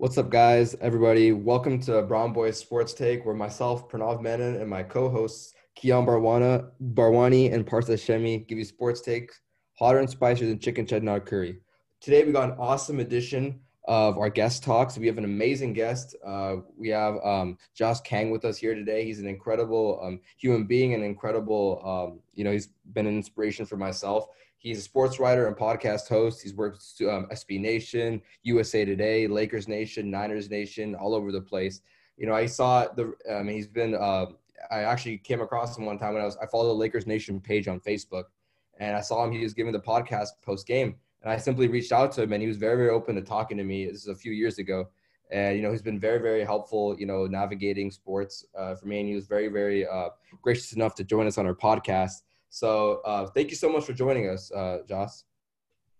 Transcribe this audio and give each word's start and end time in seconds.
What's 0.00 0.16
up, 0.16 0.30
guys? 0.30 0.76
Everybody, 0.80 1.32
welcome 1.32 1.80
to 1.80 2.02
Brown 2.02 2.32
Boys 2.32 2.56
Sports 2.56 2.94
Take, 2.94 3.26
where 3.26 3.34
myself, 3.34 3.88
Pranav 3.90 4.22
Menon, 4.22 4.54
and 4.54 4.70
my 4.70 4.80
co-hosts 4.80 5.54
Kian 5.76 6.06
Barwana, 6.06 6.70
Barwani 6.94 7.52
and 7.52 7.66
Partha 7.66 7.94
Shemi 7.94 8.46
give 8.46 8.58
you 8.58 8.64
sports 8.64 9.00
takes 9.00 9.40
hotter 9.76 9.98
and 9.98 10.08
spicier 10.08 10.46
than 10.46 10.60
chicken 10.60 10.86
cheddar 10.86 11.18
curry. 11.18 11.58
Today, 12.00 12.22
we 12.22 12.30
got 12.30 12.50
an 12.50 12.56
awesome 12.60 13.00
edition 13.00 13.58
of 13.88 14.18
our 14.18 14.28
guest 14.28 14.62
talks. 14.62 14.98
We 14.98 15.06
have 15.06 15.16
an 15.16 15.24
amazing 15.24 15.72
guest. 15.72 16.14
Uh, 16.24 16.56
we 16.76 16.90
have 16.90 17.16
um, 17.24 17.56
Josh 17.74 18.00
Kang 18.02 18.30
with 18.30 18.44
us 18.44 18.58
here 18.58 18.74
today. 18.74 19.02
He's 19.02 19.18
an 19.18 19.26
incredible 19.26 19.98
um, 20.02 20.20
human 20.36 20.64
being, 20.64 20.92
an 20.92 21.02
incredible, 21.02 21.80
um, 21.82 22.20
you 22.34 22.44
know, 22.44 22.52
he's 22.52 22.68
been 22.92 23.06
an 23.06 23.16
inspiration 23.16 23.64
for 23.64 23.78
myself. 23.78 24.26
He's 24.58 24.78
a 24.78 24.82
sports 24.82 25.18
writer 25.18 25.46
and 25.46 25.56
podcast 25.56 26.06
host. 26.06 26.42
He's 26.42 26.52
worked 26.52 26.82
um, 27.00 27.28
SB 27.32 27.60
Nation, 27.60 28.20
USA 28.42 28.84
Today, 28.84 29.26
Lakers 29.26 29.68
Nation, 29.68 30.10
Niners 30.10 30.50
Nation, 30.50 30.94
all 30.94 31.14
over 31.14 31.32
the 31.32 31.40
place. 31.40 31.80
You 32.18 32.26
know, 32.26 32.34
I 32.34 32.44
saw 32.44 32.88
the. 32.94 33.14
I 33.32 33.42
mean, 33.42 33.56
he's 33.56 33.68
been. 33.68 33.94
Uh, 33.94 34.26
I 34.70 34.80
actually 34.80 35.16
came 35.18 35.40
across 35.40 35.78
him 35.78 35.86
one 35.86 35.98
time 35.98 36.12
when 36.12 36.22
I 36.22 36.26
was. 36.26 36.36
I 36.42 36.46
followed 36.46 36.68
the 36.68 36.74
Lakers 36.74 37.06
Nation 37.06 37.40
page 37.40 37.68
on 37.68 37.80
Facebook, 37.80 38.24
and 38.78 38.96
I 38.96 39.00
saw 39.00 39.24
him. 39.24 39.32
He 39.32 39.42
was 39.42 39.54
giving 39.54 39.72
the 39.72 39.80
podcast 39.80 40.30
post 40.44 40.66
game, 40.66 40.96
and 41.22 41.32
I 41.32 41.36
simply 41.36 41.68
reached 41.68 41.92
out 41.92 42.12
to 42.12 42.22
him, 42.22 42.32
and 42.32 42.42
he 42.42 42.48
was 42.48 42.56
very, 42.56 42.76
very 42.76 42.90
open 42.90 43.14
to 43.16 43.22
talking 43.22 43.56
to 43.56 43.64
me. 43.64 43.86
This 43.86 44.02
is 44.02 44.08
a 44.08 44.14
few 44.14 44.32
years 44.32 44.58
ago, 44.58 44.88
and 45.30 45.56
you 45.56 45.62
know, 45.62 45.70
he's 45.70 45.82
been 45.82 45.98
very, 45.98 46.18
very 46.18 46.44
helpful. 46.44 46.96
You 46.98 47.06
know, 47.06 47.26
navigating 47.26 47.90
sports 47.90 48.44
uh, 48.56 48.74
for 48.74 48.86
me, 48.86 49.00
and 49.00 49.08
he 49.08 49.14
was 49.14 49.26
very, 49.26 49.48
very 49.48 49.86
uh, 49.86 50.10
gracious 50.42 50.72
enough 50.72 50.94
to 50.96 51.04
join 51.04 51.26
us 51.26 51.38
on 51.38 51.46
our 51.46 51.54
podcast. 51.54 52.22
So 52.50 53.00
uh, 53.04 53.26
thank 53.26 53.50
you 53.50 53.56
so 53.56 53.68
much 53.68 53.84
for 53.84 53.92
joining 53.92 54.28
us, 54.28 54.50
uh, 54.52 54.78
Josh. 54.88 55.22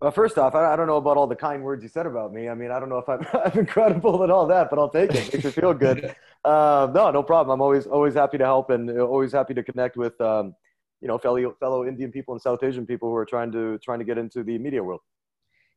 Well, 0.01 0.11
first 0.11 0.37
off, 0.37 0.55
I, 0.55 0.73
I 0.73 0.75
don't 0.77 0.87
know 0.87 0.95
about 0.95 1.17
all 1.17 1.27
the 1.27 1.35
kind 1.35 1.61
words 1.61 1.83
you 1.83 1.89
said 1.89 2.05
about 2.05 2.33
me. 2.33 2.47
I 2.47 2.55
mean, 2.55 2.71
I 2.71 2.79
don't 2.79 2.87
know 2.87 2.99
if 2.99 3.09
I'm, 3.09 3.25
I'm 3.45 3.59
incredible 3.59 4.23
and 4.23 4.31
all 4.31 4.47
that, 4.47 4.69
but 4.69 4.79
I'll 4.79 4.89
take 4.89 5.13
it. 5.13 5.33
Makes 5.33 5.43
me 5.43 5.51
feel 5.51 5.73
good. 5.73 6.15
Uh, 6.45 6.89
no, 6.95 7.11
no 7.11 7.21
problem. 7.21 7.55
I'm 7.55 7.61
always 7.61 7.85
always 7.85 8.13
happy 8.13 8.37
to 8.37 8.45
help 8.45 8.69
and 8.69 8.89
always 8.99 9.33
happy 9.33 9.53
to 9.53 9.63
connect 9.63 9.97
with 9.97 10.19
um, 10.21 10.55
you 11.01 11.07
know 11.07 11.17
fellow 11.17 11.55
fellow 11.59 11.85
Indian 11.85 12.11
people 12.11 12.33
and 12.33 12.41
South 12.41 12.63
Asian 12.63 12.85
people 12.85 13.09
who 13.09 13.15
are 13.15 13.25
trying 13.25 13.51
to 13.51 13.77
trying 13.79 13.99
to 13.99 14.05
get 14.05 14.17
into 14.17 14.43
the 14.43 14.57
media 14.57 14.83
world. 14.83 15.01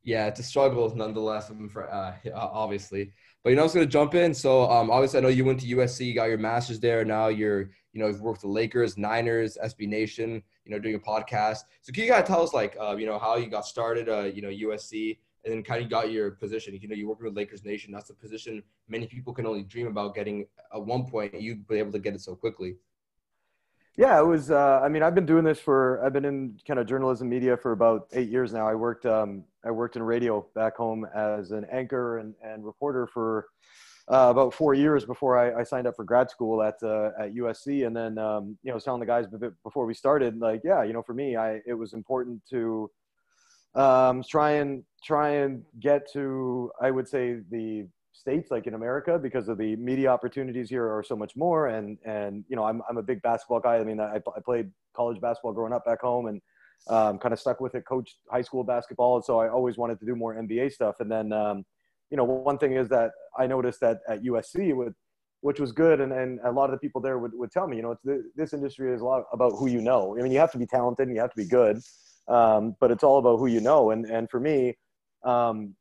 Yeah, 0.05 0.27
it's 0.27 0.41
a 0.41 0.42
struggle 0.42 0.92
nonetheless, 0.97 1.53
For, 1.70 1.89
uh, 1.89 2.15
obviously. 2.34 3.12
But 3.45 3.50
you 3.50 3.56
know, 3.56 3.62
I 3.62 3.65
was 3.65 3.75
going 3.75 3.87
to 3.87 3.93
jump 3.93 4.17
in. 4.17 4.34
So 4.34 4.69
um, 4.69 4.91
obviously, 4.91 5.19
I 5.19 5.23
know 5.23 5.28
you 5.28 5.45
went 5.45 5.61
to 5.61 5.67
USC, 5.77 6.06
you 6.06 6.15
got 6.15 6.25
your 6.25 6.39
master's 6.39 6.81
there. 6.81 7.05
Now 7.05 7.28
you're, 7.28 7.70
you 7.93 8.00
know, 8.00 8.09
you've 8.09 8.20
worked 8.20 8.39
with 8.39 8.43
the 8.43 8.48
Lakers, 8.48 8.98
Niners, 8.98 9.56
SB 9.62 9.87
Nation 9.89 10.43
you 10.65 10.73
know, 10.73 10.78
doing 10.78 10.95
a 10.95 10.98
podcast. 10.98 11.65
So 11.83 11.93
can 11.93 12.05
you 12.05 12.12
of 12.12 12.25
tell 12.25 12.43
us 12.43 12.55
like, 12.55 12.77
uh, 12.81 12.97
you 12.97 13.06
know, 13.06 13.19
how 13.19 13.37
you 13.37 13.47
got 13.47 13.67
started, 13.67 14.09
uh, 14.09 14.23
you 14.23 14.43
know, 14.43 14.48
USC, 14.48 15.19
and 15.45 15.53
then 15.53 15.62
kind 15.62 15.83
of 15.83 15.91
got 15.91 16.12
your 16.12 16.33
position. 16.33 16.78
You 16.81 16.89
know, 16.89 16.95
you're 16.95 17.09
working 17.09 17.25
with 17.25 17.37
Lakers 17.37 17.65
Nation. 17.65 17.93
That's 17.93 18.11
a 18.11 18.15
position 18.15 18.62
many 18.89 19.06
people 19.06 19.33
can 19.33 19.47
only 19.47 19.65
dream 19.65 19.89
about 19.89 20.15
getting. 20.15 20.47
At 20.73 20.84
one 20.84 21.05
point, 21.05 21.41
you've 21.41 21.67
been 21.67 21.78
able 21.78 21.93
to 21.93 21.98
get 21.98 22.15
it 22.15 22.20
so 22.20 22.37
quickly. 22.37 22.77
Yeah, 23.97 24.19
it 24.19 24.27
was. 24.27 24.51
Uh, 24.51 24.81
I 24.83 24.89
mean, 24.89 25.03
I've 25.03 25.15
been 25.15 25.27
doing 25.27 25.45
this 25.45 25.59
for. 25.59 26.03
I've 26.05 26.15
been 26.15 26.25
in 26.25 26.59
kind 26.67 26.81
of 26.81 26.87
journalism 26.87 27.29
media 27.29 27.57
for 27.57 27.73
about 27.73 28.09
eight 28.12 28.31
years 28.31 28.53
now. 28.53 28.67
I 28.67 28.75
worked. 28.75 29.05
Um, 29.05 29.45
I 29.65 29.71
worked 29.71 29.97
in 29.97 30.03
radio 30.03 30.47
back 30.55 30.77
home 30.77 31.07
as 31.15 31.51
an 31.51 31.67
anchor 31.71 32.19
and, 32.19 32.34
and 32.43 32.65
reporter 32.65 33.07
for 33.07 33.49
uh, 34.09 34.29
about 34.31 34.55
four 34.55 34.73
years 34.73 35.05
before 35.05 35.39
I, 35.39 35.61
I, 35.61 35.62
signed 35.62 35.87
up 35.87 35.95
for 35.95 36.05
grad 36.05 36.31
school 36.31 36.62
at 36.62 36.83
uh, 36.83 37.11
at 37.19 37.34
USC, 37.34 37.87
and 37.87 37.95
then 37.95 38.17
um, 38.17 38.57
you 38.62 38.73
know, 38.73 38.79
telling 38.79 39.01
the 39.01 39.07
guys 39.07 39.27
before 39.62 39.84
we 39.84 39.95
started, 39.95 40.39
like, 40.39 40.62
yeah, 40.65 40.83
you 40.83 40.95
know, 40.95 41.03
for 41.03 41.15
me, 41.15 41.37
I 41.37 41.61
it 41.66 41.75
was 41.75 41.93
important 41.93 42.41
to 42.49 42.91
um, 43.75 44.22
try 44.28 44.53
and 44.53 44.84
try 45.05 45.31
and 45.31 45.62
get 45.81 46.11
to, 46.15 46.71
I 46.81 46.91
would 46.91 47.09
say, 47.09 47.41
the 47.50 47.87
states 48.12 48.50
like 48.50 48.67
in 48.67 48.75
America 48.75 49.19
because 49.19 49.49
of 49.49 49.59
the 49.59 49.77
media 49.77 50.09
opportunities 50.09 50.69
here 50.69 50.84
are 50.84 51.03
so 51.03 51.17
much 51.17 51.37
more, 51.37 51.69
and 51.69 51.99
and 52.05 52.45
you 52.49 52.56
know, 52.56 52.65
I'm 52.65 52.83
I'm 52.89 52.99
a 52.99 53.03
big 53.03 53.23
basketball 53.23 53.61
guy. 53.61 53.77
I 53.77 53.84
mean, 53.84 54.00
I, 54.00 54.17
I 54.17 54.41
played 54.45 54.71
college 54.95 55.21
basketball 55.21 55.53
growing 55.53 55.73
up 55.73 55.84
back 55.84 56.00
home, 56.00 56.27
and 56.27 56.41
um, 56.89 57.19
kind 57.19 57.33
of 57.33 57.41
stuck 57.41 57.61
with 57.61 57.75
it, 57.75 57.84
coached 57.87 58.17
high 58.31 58.43
school 58.43 58.65
basketball, 58.65 59.17
and 59.17 59.25
so 59.25 59.41
I 59.41 59.49
always 59.49 59.77
wanted 59.78 59.99
to 60.01 60.06
do 60.06 60.15
more 60.15 60.34
NBA 60.34 60.72
stuff, 60.72 60.97
and 61.01 61.11
then. 61.11 61.33
Um, 61.33 61.65
you 62.12 62.19
know, 62.19 62.25
one 62.25 62.59
thing 62.59 62.75
is 62.75 62.91
that 62.91 63.12
I 63.39 63.47
noticed 63.47 63.81
that 63.81 64.01
at 64.06 64.22
USC, 64.22 64.77
with, 64.77 64.93
which 65.41 65.59
was 65.59 65.72
good, 65.72 66.03
and, 66.03 66.12
and 66.12 66.39
a 66.45 66.53
lot 66.53 66.67
of 66.67 66.72
the 66.72 66.78
people 66.78 67.01
there 67.01 67.19
would, 67.19 67.33
would 67.34 67.51
tell 67.51 67.67
me, 67.67 67.77
you 67.77 67.83
know, 67.83 67.93
it's 67.93 68.03
the, 68.05 68.22
this 68.37 68.53
industry 68.53 68.93
is 68.93 69.01
a 69.01 69.05
lot 69.05 69.25
about 69.33 69.53
who 69.53 69.67
you 69.67 69.81
know. 69.81 70.15
I 70.17 70.22
mean, 70.22 70.31
you 70.31 70.39
have 70.39 70.53
to 70.53 70.59
be 70.59 70.67
talented 70.67 71.09
and 71.09 71.17
you 71.17 71.22
have 71.22 71.31
to 71.31 71.37
be 71.37 71.49
good, 71.49 71.81
um, 72.28 72.77
but 72.81 72.91
it's 72.91 73.03
all 73.03 73.19
about 73.19 73.39
who 73.39 73.47
you 73.47 73.62
know. 73.62 73.93
And, 73.93 74.05
and 74.05 74.28
for 74.31 74.39
me, 74.39 74.77
um, 75.25 75.75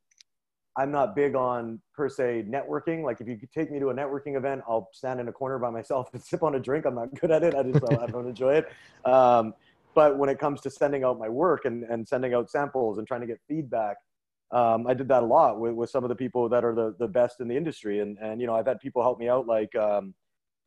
I'm 0.77 0.91
not 0.91 1.15
big 1.15 1.35
on 1.35 1.81
per 1.93 2.07
se 2.07 2.45
networking. 2.47 3.03
Like 3.03 3.19
if 3.19 3.27
you 3.27 3.37
could 3.37 3.51
take 3.51 3.71
me 3.71 3.79
to 3.79 3.89
a 3.89 3.93
networking 3.93 4.37
event, 4.37 4.61
I'll 4.67 4.89
stand 4.93 5.19
in 5.19 5.27
a 5.27 5.31
corner 5.31 5.59
by 5.59 5.69
myself 5.69 6.09
and 6.13 6.21
sip 6.23 6.43
on 6.43 6.55
a 6.55 6.59
drink. 6.59 6.85
I'm 6.85 6.95
not 6.95 7.13
good 7.19 7.31
at 7.31 7.43
it. 7.43 7.55
I 7.55 7.63
just 7.63 7.83
I 7.91 8.07
don't 8.07 8.27
enjoy 8.27 8.55
it. 8.55 8.71
Um, 9.05 9.53
but 9.93 10.17
when 10.17 10.29
it 10.29 10.39
comes 10.39 10.61
to 10.61 10.69
sending 10.69 11.03
out 11.03 11.19
my 11.19 11.27
work 11.27 11.65
and, 11.65 11.83
and 11.83 12.07
sending 12.07 12.33
out 12.33 12.49
samples 12.49 12.97
and 12.97 13.07
trying 13.07 13.21
to 13.21 13.27
get 13.27 13.39
feedback, 13.47 13.97
um, 14.51 14.87
I 14.87 14.93
did 14.93 15.07
that 15.09 15.23
a 15.23 15.25
lot 15.25 15.59
with, 15.59 15.73
with 15.73 15.89
some 15.89 16.03
of 16.03 16.09
the 16.09 16.15
people 16.15 16.47
that 16.49 16.63
are 16.63 16.73
the, 16.73 16.95
the 16.99 17.07
best 17.07 17.39
in 17.39 17.47
the 17.47 17.55
industry. 17.55 17.99
And, 17.99 18.17
and, 18.19 18.39
you 18.39 18.47
know, 18.47 18.55
I've 18.55 18.67
had 18.67 18.79
people 18.79 19.01
help 19.01 19.19
me 19.19 19.27
out 19.27 19.47
like, 19.47 19.73
um, 19.75 20.13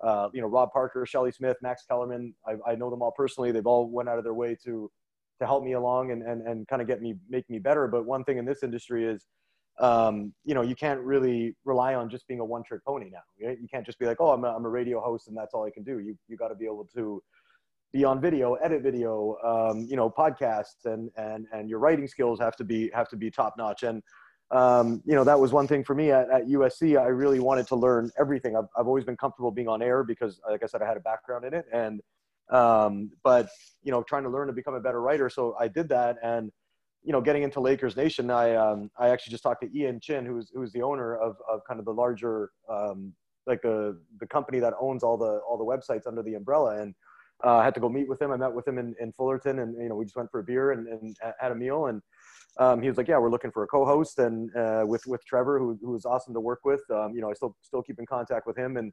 uh, 0.02 0.28
you 0.32 0.40
know, 0.40 0.46
Rob 0.46 0.72
Parker, 0.72 1.06
Shelly 1.06 1.32
Smith, 1.32 1.56
Max 1.62 1.84
Kellerman. 1.88 2.34
I, 2.46 2.72
I 2.72 2.74
know 2.74 2.90
them 2.90 3.02
all 3.02 3.12
personally. 3.12 3.52
They've 3.52 3.66
all 3.66 3.88
went 3.88 4.08
out 4.08 4.18
of 4.18 4.24
their 4.24 4.34
way 4.34 4.56
to, 4.64 4.90
to 5.40 5.46
help 5.46 5.64
me 5.64 5.72
along 5.72 6.10
and, 6.10 6.22
and, 6.22 6.46
and 6.46 6.68
kind 6.68 6.82
of 6.82 6.88
get 6.88 7.00
me, 7.00 7.14
make 7.28 7.48
me 7.48 7.58
better. 7.58 7.86
But 7.88 8.04
one 8.04 8.24
thing 8.24 8.38
in 8.38 8.44
this 8.44 8.62
industry 8.62 9.06
is, 9.06 9.26
um, 9.80 10.32
you 10.44 10.54
know, 10.54 10.62
you 10.62 10.74
can't 10.74 11.00
really 11.00 11.56
rely 11.64 11.94
on 11.94 12.08
just 12.08 12.26
being 12.28 12.40
a 12.40 12.44
one 12.44 12.62
trick 12.62 12.84
pony 12.84 13.10
now. 13.10 13.22
You 13.36 13.66
can't 13.70 13.84
just 13.84 13.98
be 13.98 14.06
like, 14.06 14.18
oh, 14.20 14.30
I'm 14.30 14.44
a, 14.44 14.48
I'm 14.54 14.64
a 14.64 14.68
radio 14.68 15.00
host 15.00 15.28
and 15.28 15.36
that's 15.36 15.52
all 15.54 15.64
I 15.64 15.70
can 15.70 15.82
do. 15.82 15.98
You, 15.98 16.16
you 16.28 16.36
got 16.36 16.48
to 16.48 16.54
be 16.54 16.66
able 16.66 16.88
to, 16.94 17.22
be 17.94 18.04
on 18.04 18.20
video, 18.20 18.54
edit 18.54 18.82
video, 18.82 19.36
um, 19.44 19.86
you 19.88 19.96
know, 19.96 20.10
podcasts, 20.10 20.84
and 20.84 21.10
and 21.16 21.46
and 21.52 21.70
your 21.70 21.78
writing 21.78 22.08
skills 22.08 22.40
have 22.40 22.56
to 22.56 22.64
be 22.64 22.90
have 22.92 23.08
to 23.08 23.16
be 23.16 23.30
top 23.30 23.54
notch. 23.56 23.84
And 23.84 24.02
um, 24.50 25.00
you 25.06 25.14
know, 25.14 25.22
that 25.22 25.38
was 25.38 25.52
one 25.52 25.68
thing 25.68 25.84
for 25.84 25.94
me 25.94 26.10
at, 26.10 26.28
at 26.28 26.46
USC. 26.46 27.00
I 27.00 27.06
really 27.06 27.38
wanted 27.38 27.68
to 27.68 27.76
learn 27.76 28.10
everything. 28.18 28.56
I've 28.56 28.66
I've 28.76 28.88
always 28.88 29.04
been 29.04 29.16
comfortable 29.16 29.52
being 29.52 29.68
on 29.68 29.80
air 29.80 30.02
because, 30.02 30.40
like 30.50 30.64
I 30.64 30.66
said, 30.66 30.82
I 30.82 30.88
had 30.88 30.96
a 30.96 31.00
background 31.00 31.44
in 31.44 31.54
it, 31.54 31.66
and 31.72 32.00
um, 32.50 33.12
but 33.22 33.48
you 33.84 33.92
know, 33.92 34.02
trying 34.02 34.24
to 34.24 34.28
learn 34.28 34.48
to 34.48 34.52
become 34.52 34.74
a 34.74 34.80
better 34.80 35.00
writer. 35.00 35.30
So 35.30 35.54
I 35.58 35.68
did 35.68 35.88
that, 35.90 36.16
and 36.22 36.50
you 37.04 37.12
know, 37.12 37.20
getting 37.20 37.42
into 37.42 37.60
Lakers 37.60 37.96
Nation, 37.96 38.30
I 38.30 38.54
um, 38.54 38.90
I 38.98 39.08
actually 39.08 39.32
just 39.32 39.42
talked 39.42 39.62
to 39.62 39.78
Ian 39.78 40.00
Chin, 40.00 40.24
who's 40.24 40.50
who's 40.54 40.72
the 40.72 40.82
owner 40.82 41.16
of 41.16 41.36
of 41.50 41.60
kind 41.68 41.78
of 41.78 41.84
the 41.84 41.92
larger 41.92 42.50
um, 42.70 43.12
like 43.46 43.60
the 43.62 44.00
the 44.20 44.26
company 44.26 44.58
that 44.60 44.72
owns 44.80 45.02
all 45.02 45.18
the 45.18 45.40
all 45.48 45.58
the 45.58 45.64
websites 45.64 46.06
under 46.06 46.22
the 46.22 46.34
umbrella, 46.34 46.80
and 46.80 46.94
uh, 47.44 47.56
I 47.56 47.64
had 47.64 47.74
to 47.74 47.80
go 47.80 47.88
meet 47.88 48.08
with 48.08 48.20
him. 48.22 48.30
I 48.30 48.36
met 48.36 48.52
with 48.52 48.66
him 48.66 48.78
in, 48.78 48.94
in 49.00 49.12
Fullerton, 49.12 49.58
and 49.58 49.76
you 49.80 49.88
know 49.88 49.96
we 49.96 50.04
just 50.04 50.16
went 50.16 50.30
for 50.30 50.40
a 50.40 50.44
beer 50.44 50.72
and, 50.72 50.88
and 50.88 51.16
had 51.38 51.52
a 51.52 51.54
meal. 51.54 51.86
And 51.86 52.00
um, 52.58 52.80
he 52.80 52.88
was 52.88 52.96
like, 52.96 53.08
"Yeah, 53.08 53.18
we're 53.18 53.30
looking 53.30 53.50
for 53.50 53.64
a 53.64 53.66
co-host." 53.66 54.18
And 54.18 54.54
uh, 54.56 54.84
with 54.86 55.06
with 55.06 55.24
Trevor, 55.26 55.58
who 55.58 55.78
who 55.82 55.90
was 55.90 56.06
awesome 56.06 56.32
to 56.34 56.40
work 56.40 56.60
with. 56.64 56.82
Um, 56.90 57.12
you 57.14 57.20
know, 57.20 57.30
I 57.30 57.34
still 57.34 57.54
still 57.60 57.82
keep 57.82 57.98
in 57.98 58.06
contact 58.06 58.46
with 58.46 58.56
him, 58.56 58.78
and 58.78 58.92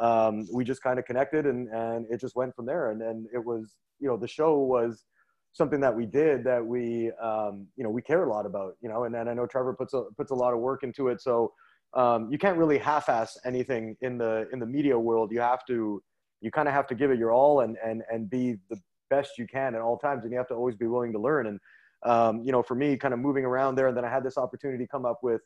um, 0.00 0.46
we 0.52 0.64
just 0.64 0.82
kind 0.82 0.98
of 0.98 1.04
connected, 1.04 1.46
and 1.46 1.68
and 1.68 2.06
it 2.10 2.20
just 2.20 2.36
went 2.36 2.54
from 2.56 2.64
there. 2.64 2.90
And 2.90 3.00
then 3.00 3.26
it 3.34 3.44
was 3.44 3.76
you 3.98 4.08
know 4.08 4.16
the 4.16 4.28
show 4.28 4.58
was 4.58 5.04
something 5.52 5.80
that 5.80 5.94
we 5.94 6.06
did 6.06 6.44
that 6.44 6.64
we 6.64 7.10
um, 7.22 7.66
you 7.76 7.84
know 7.84 7.90
we 7.90 8.02
care 8.02 8.24
a 8.24 8.30
lot 8.30 8.46
about. 8.46 8.74
You 8.80 8.88
know, 8.88 9.04
and 9.04 9.14
then 9.14 9.28
I 9.28 9.34
know 9.34 9.46
Trevor 9.46 9.74
puts 9.74 9.94
a 9.94 10.04
puts 10.16 10.30
a 10.30 10.34
lot 10.34 10.52
of 10.52 10.60
work 10.60 10.82
into 10.82 11.08
it. 11.08 11.20
So 11.20 11.52
um, 11.94 12.28
you 12.30 12.38
can't 12.38 12.56
really 12.56 12.78
half-ass 12.78 13.36
anything 13.44 13.96
in 14.00 14.18
the 14.18 14.48
in 14.52 14.58
the 14.58 14.66
media 14.66 14.98
world. 14.98 15.32
You 15.32 15.40
have 15.40 15.64
to 15.66 16.02
you 16.40 16.50
kind 16.50 16.68
of 16.68 16.74
have 16.74 16.86
to 16.88 16.94
give 16.94 17.10
it 17.10 17.18
your 17.18 17.32
all 17.32 17.60
and 17.60 17.76
and 17.84 18.02
and 18.10 18.30
be 18.30 18.56
the 18.68 18.80
best 19.10 19.38
you 19.38 19.46
can 19.46 19.74
at 19.74 19.80
all 19.80 19.98
times 19.98 20.22
and 20.22 20.32
you 20.32 20.38
have 20.38 20.48
to 20.48 20.54
always 20.54 20.76
be 20.76 20.86
willing 20.86 21.12
to 21.12 21.18
learn 21.18 21.46
and 21.48 21.60
um, 22.06 22.42
you 22.44 22.52
know 22.52 22.62
for 22.62 22.74
me 22.74 22.96
kind 22.96 23.12
of 23.12 23.20
moving 23.20 23.44
around 23.44 23.74
there 23.74 23.88
and 23.88 23.96
then 23.96 24.04
i 24.04 24.08
had 24.08 24.22
this 24.22 24.38
opportunity 24.38 24.86
come 24.86 25.04
up 25.04 25.18
with 25.20 25.42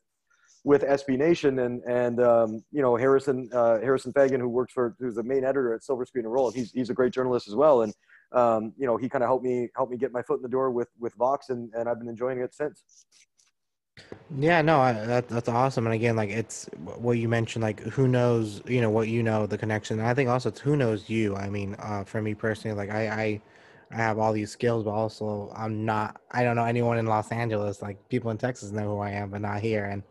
with 0.65 0.83
SB 0.83 1.19
Nation 1.19 1.59
and 1.61 1.83
and 1.85 2.21
um, 2.21 2.65
you 2.73 2.81
know 2.81 2.97
Harrison 2.97 3.49
uh, 3.53 3.79
Harrison 3.81 4.13
Faigen 4.13 4.41
who 4.41 4.49
works 4.49 4.73
for 4.73 4.97
who's 4.99 5.15
the 5.15 5.23
main 5.23 5.45
editor 5.45 5.75
at 5.75 5.85
Silver 5.85 6.07
Screen 6.07 6.25
and 6.25 6.33
Roll. 6.33 6.51
He's 6.51 6.73
he's 6.73 6.91
a 6.91 6.95
great 6.95 7.13
journalist 7.13 7.49
as 7.49 7.55
well, 7.55 7.83
and 7.83 7.93
um, 8.33 8.73
you 8.77 8.87
know 8.87 8.97
he 8.97 9.09
kind 9.09 9.23
of 9.23 9.29
helped 9.29 9.45
me 9.45 9.69
help 9.77 9.91
me 9.91 9.97
get 9.97 10.13
my 10.13 10.23
foot 10.23 10.37
in 10.37 10.43
the 10.43 10.49
door 10.49 10.71
with 10.71 10.89
with 10.99 11.15
Vox, 11.15 11.51
and 11.51 11.73
and 11.75 11.89
I've 11.89 11.99
been 11.99 12.09
enjoying 12.09 12.41
it 12.41 12.55
since. 12.55 13.07
Yeah, 14.37 14.63
no, 14.63 14.81
I, 14.81 14.93
that 14.93 15.29
that's 15.29 15.49
awesome. 15.49 15.87
And 15.87 15.95
again, 15.95 16.17
like 16.17 16.31
it's 16.31 16.69
what 16.97 17.13
you 17.13 17.29
mentioned, 17.29 17.63
like 17.63 17.81
who 17.81 18.09
knows, 18.09 18.63
you 18.67 18.81
know, 18.81 18.91
what 18.91 19.09
you 19.09 19.23
know, 19.23 19.47
the 19.47 19.59
connection. 19.59 20.01
And 20.01 20.09
I 20.09 20.15
think 20.15 20.29
also 20.29 20.49
it's 20.49 20.61
who 20.61 20.77
knows 20.77 21.09
you. 21.09 21.37
I 21.37 21.49
mean, 21.49 21.77
uh, 21.79 22.05
for 22.05 22.21
me 22.21 22.35
personally, 22.35 22.77
like 22.77 22.91
I, 22.91 23.09
I, 23.09 23.43
I 23.93 23.97
have 23.97 24.19
all 24.19 24.33
these 24.33 24.51
skills, 24.51 24.85
but 24.85 24.91
also 24.91 25.53
I'm 25.55 25.85
not. 25.85 26.21
I 26.33 26.43
don't 26.43 26.57
know 26.57 26.65
anyone 26.65 26.99
in 26.99 27.07
Los 27.07 27.31
Angeles. 27.31 27.83
Like 27.83 28.09
people 28.09 28.31
in 28.31 28.39
Texas 28.39 28.73
know 28.73 28.97
who 28.97 28.99
I 28.99 29.11
am, 29.11 29.31
but 29.31 29.43
not 29.43 29.61
here. 29.61 29.85
And 29.85 30.03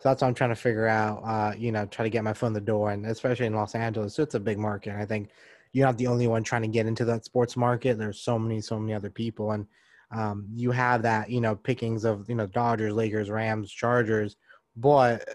so 0.00 0.08
that's 0.08 0.22
what 0.22 0.28
I'm 0.28 0.34
trying 0.34 0.50
to 0.50 0.56
figure 0.56 0.88
out. 0.88 1.22
Uh, 1.24 1.54
you 1.56 1.70
know, 1.70 1.86
try 1.86 2.04
to 2.04 2.10
get 2.10 2.24
my 2.24 2.32
foot 2.32 2.46
in 2.48 2.52
the 2.54 2.60
door, 2.60 2.90
and 2.90 3.06
especially 3.06 3.46
in 3.46 3.54
Los 3.54 3.74
Angeles, 3.76 4.18
it's 4.18 4.34
a 4.34 4.40
big 4.40 4.58
market. 4.58 4.96
I 4.96 5.04
think 5.04 5.28
you're 5.72 5.86
not 5.86 5.98
the 5.98 6.06
only 6.06 6.26
one 6.26 6.42
trying 6.42 6.62
to 6.62 6.68
get 6.68 6.86
into 6.86 7.04
that 7.06 7.24
sports 7.24 7.56
market. 7.56 7.98
There's 7.98 8.20
so 8.20 8.38
many, 8.38 8.60
so 8.60 8.78
many 8.78 8.94
other 8.94 9.10
people, 9.10 9.52
and 9.52 9.66
um, 10.10 10.46
you 10.54 10.70
have 10.70 11.02
that 11.02 11.30
you 11.30 11.40
know 11.40 11.54
pickings 11.54 12.04
of 12.04 12.28
you 12.28 12.34
know 12.34 12.46
Dodgers, 12.46 12.94
Lakers, 12.94 13.30
Rams, 13.30 13.70
Chargers, 13.70 14.36
but 14.76 15.28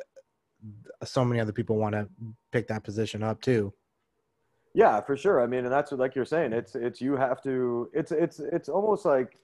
so 1.03 1.23
many 1.25 1.39
other 1.39 1.51
people 1.51 1.77
want 1.77 1.93
to 1.93 2.07
pick 2.51 2.67
that 2.67 2.83
position 2.83 3.23
up 3.23 3.41
too. 3.41 3.73
Yeah, 4.73 5.01
for 5.01 5.15
sure. 5.15 5.41
I 5.41 5.47
mean, 5.47 5.65
and 5.65 5.71
that's 5.71 5.91
what, 5.91 5.99
like 5.99 6.15
you're 6.15 6.25
saying. 6.25 6.53
It's 6.53 6.75
it's 6.75 6.99
you 6.99 7.15
have 7.15 7.41
to. 7.43 7.89
It's 7.93 8.11
it's 8.11 8.39
it's 8.39 8.69
almost 8.69 9.05
like. 9.05 9.37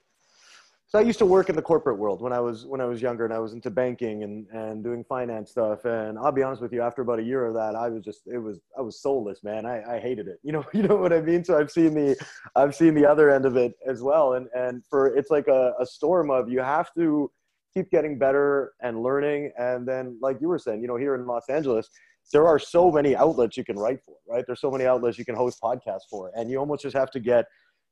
So 0.90 0.98
I 0.98 1.02
used 1.02 1.20
to 1.20 1.26
work 1.26 1.48
in 1.48 1.54
the 1.54 1.62
corporate 1.62 1.98
world 1.98 2.20
when 2.20 2.32
I 2.32 2.40
was 2.40 2.66
when 2.66 2.80
I 2.80 2.84
was 2.84 3.00
younger, 3.00 3.24
and 3.24 3.32
I 3.32 3.38
was 3.38 3.52
into 3.52 3.70
banking 3.70 4.24
and 4.24 4.48
and 4.48 4.82
doing 4.82 5.04
finance 5.04 5.52
stuff. 5.52 5.84
And 5.84 6.18
I'll 6.18 6.32
be 6.32 6.42
honest 6.42 6.60
with 6.60 6.72
you, 6.72 6.82
after 6.82 7.00
about 7.02 7.20
a 7.20 7.22
year 7.22 7.46
of 7.46 7.54
that, 7.54 7.76
I 7.76 7.88
was 7.88 8.02
just 8.04 8.22
it 8.26 8.38
was 8.38 8.58
I 8.76 8.80
was 8.80 9.00
soulless, 9.00 9.44
man. 9.44 9.66
I, 9.66 9.82
I 9.96 10.00
hated 10.00 10.26
it. 10.26 10.40
You 10.44 10.50
know 10.50 10.64
you 10.74 10.82
know 10.82 10.96
what 10.96 11.12
I 11.12 11.20
mean. 11.20 11.44
So 11.44 11.56
I've 11.56 11.70
seen 11.70 11.94
the 11.94 12.16
I've 12.56 12.74
seen 12.74 12.94
the 12.94 13.06
other 13.06 13.30
end 13.30 13.46
of 13.46 13.56
it 13.56 13.74
as 13.86 14.02
well. 14.02 14.32
And 14.32 14.48
and 14.52 14.82
for 14.90 15.16
it's 15.16 15.30
like 15.30 15.46
a, 15.46 15.74
a 15.78 15.86
storm 15.86 16.28
of 16.28 16.50
you 16.50 16.58
have 16.58 16.92
to 16.94 17.30
keep 17.72 17.88
getting 17.92 18.18
better 18.18 18.72
and 18.82 19.00
learning. 19.00 19.52
And 19.56 19.86
then 19.86 20.18
like 20.20 20.40
you 20.40 20.48
were 20.48 20.58
saying, 20.58 20.82
you 20.82 20.88
know, 20.88 20.96
here 20.96 21.14
in 21.14 21.24
Los 21.24 21.48
Angeles, 21.48 21.88
there 22.32 22.48
are 22.48 22.58
so 22.58 22.90
many 22.90 23.14
outlets 23.14 23.56
you 23.56 23.64
can 23.64 23.78
write 23.78 24.00
for, 24.04 24.16
right? 24.28 24.44
There's 24.44 24.60
so 24.60 24.72
many 24.72 24.86
outlets 24.86 25.18
you 25.18 25.24
can 25.24 25.36
host 25.36 25.60
podcasts 25.62 26.08
for, 26.10 26.32
and 26.34 26.50
you 26.50 26.58
almost 26.58 26.82
just 26.82 26.96
have 26.96 27.12
to 27.12 27.20
get 27.20 27.46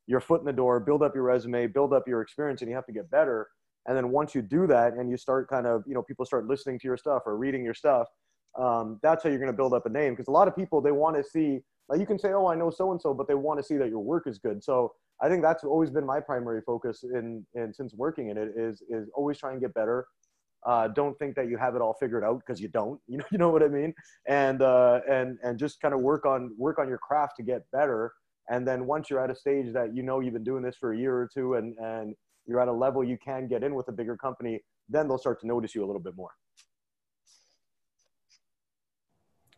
your 0.09 0.21
foot 0.21 0.41
in 0.41 0.47
the 0.47 0.53
door, 0.53 0.81
build 0.81 1.03
up 1.03 1.15
your 1.15 1.23
resume, 1.23 1.69
build 1.69 1.93
up 1.93 2.09
your 2.09 2.23
experience, 2.23 2.63
and 2.63 2.69
you 2.69 2.75
have 2.75 2.87
to 2.87 2.93
get 2.93 3.09
better. 3.11 3.47
And 3.87 3.97
then 3.97 4.11
once 4.11 4.35
you 4.35 4.43
do 4.43 4.67
that, 4.67 4.95
and 4.95 5.09
you 5.09 5.17
start 5.17 5.49
kind 5.49 5.67
of, 5.67 5.85
you 5.87 5.95
know, 5.95 6.03
people 6.03 6.25
start 6.25 6.47
listening 6.47 6.79
to 6.81 6.89
your 6.89 6.97
stuff 6.97 7.23
or 7.27 7.37
reading 7.37 7.65
your 7.65 7.75
stuff, 7.75 8.09
um, 8.59 8.99
that's 9.03 9.23
how 9.23 9.29
you're 9.29 9.39
going 9.39 9.53
to 9.53 9.57
build 9.57 9.75
up 9.75 9.87
a 9.87 9.89
name. 9.89 10.15
Because 10.15 10.29
a 10.29 10.33
lot 10.33 10.49
of 10.49 10.57
people 10.57 10.81
they 10.81 10.91
want 10.93 11.17
to 11.17 11.23
see, 11.23 11.61
like 11.89 12.01
you 12.01 12.07
can 12.07 12.19
say, 12.19 12.33
oh, 12.33 12.49
I 12.49 12.57
know 12.57 12.71
so 12.71 12.91
and 12.91 13.01
so, 13.01 13.15
but 13.15 13.29
they 13.29 13.35
want 13.35 13.61
to 13.61 13.65
see 13.65 13.77
that 13.77 13.89
your 13.91 14.01
work 14.01 14.27
is 14.27 14.39
good. 14.39 14.65
So 14.65 14.93
I 15.23 15.29
think 15.29 15.43
that's 15.43 15.63
always 15.63 15.91
been 15.91 16.07
my 16.07 16.21
primary 16.21 16.63
focus 16.63 17.05
in, 17.05 17.47
in 17.55 17.73
since 17.73 17.95
working 17.95 18.31
in 18.31 18.39
it 18.39 18.53
is 18.57 18.83
is 18.89 19.09
always 19.15 19.39
try 19.39 19.53
and 19.53 19.61
get 19.61 19.75
better, 19.75 20.07
uh, 20.67 20.89
don't 20.89 21.19
think 21.19 21.35
that 21.37 21.49
you 21.49 21.57
have 21.57 21.75
it 21.77 21.83
all 21.83 21.95
figured 21.95 22.25
out 22.25 22.41
because 22.41 22.61
you 22.61 22.69
don't. 22.69 23.01
You 23.09 23.19
know, 23.19 23.25
you 23.33 23.39
know 23.39 23.49
what 23.51 23.63
I 23.63 23.69
mean. 23.69 23.95
And 24.27 24.63
uh, 24.63 25.01
and 25.09 25.39
and 25.43 25.59
just 25.59 25.81
kind 25.81 25.95
of 25.95 26.01
work 26.01 26.27
on 26.27 26.55
work 26.59 26.79
on 26.79 26.89
your 26.89 26.99
craft 26.99 27.37
to 27.37 27.43
get 27.43 27.63
better. 27.73 28.13
And 28.51 28.67
then 28.67 28.87
once 28.87 29.11
you're 29.11 29.23
at 29.23 29.31
a 29.31 29.35
stage 29.35 29.73
that 29.75 29.95
you 29.95 30.03
know 30.03 30.21
you've 30.21 30.35
been 30.35 30.45
doing 30.45 30.63
this 30.63 30.77
for 30.77 30.93
a 30.93 30.99
year 30.99 31.15
or 31.15 31.29
two, 31.33 31.55
and 31.55 31.77
and 31.79 32.15
you're 32.47 32.61
at 32.61 32.69
a 32.69 32.73
level 32.73 33.05
you 33.05 33.19
can 33.23 33.47
get 33.47 33.63
in 33.63 33.75
with 33.75 33.89
a 33.89 33.93
bigger 33.93 34.17
company, 34.17 34.61
then 34.89 35.07
they'll 35.07 35.19
start 35.19 35.41
to 35.41 35.47
notice 35.47 35.75
you 35.75 35.85
a 35.85 35.87
little 35.87 36.01
bit 36.01 36.17
more. 36.17 36.31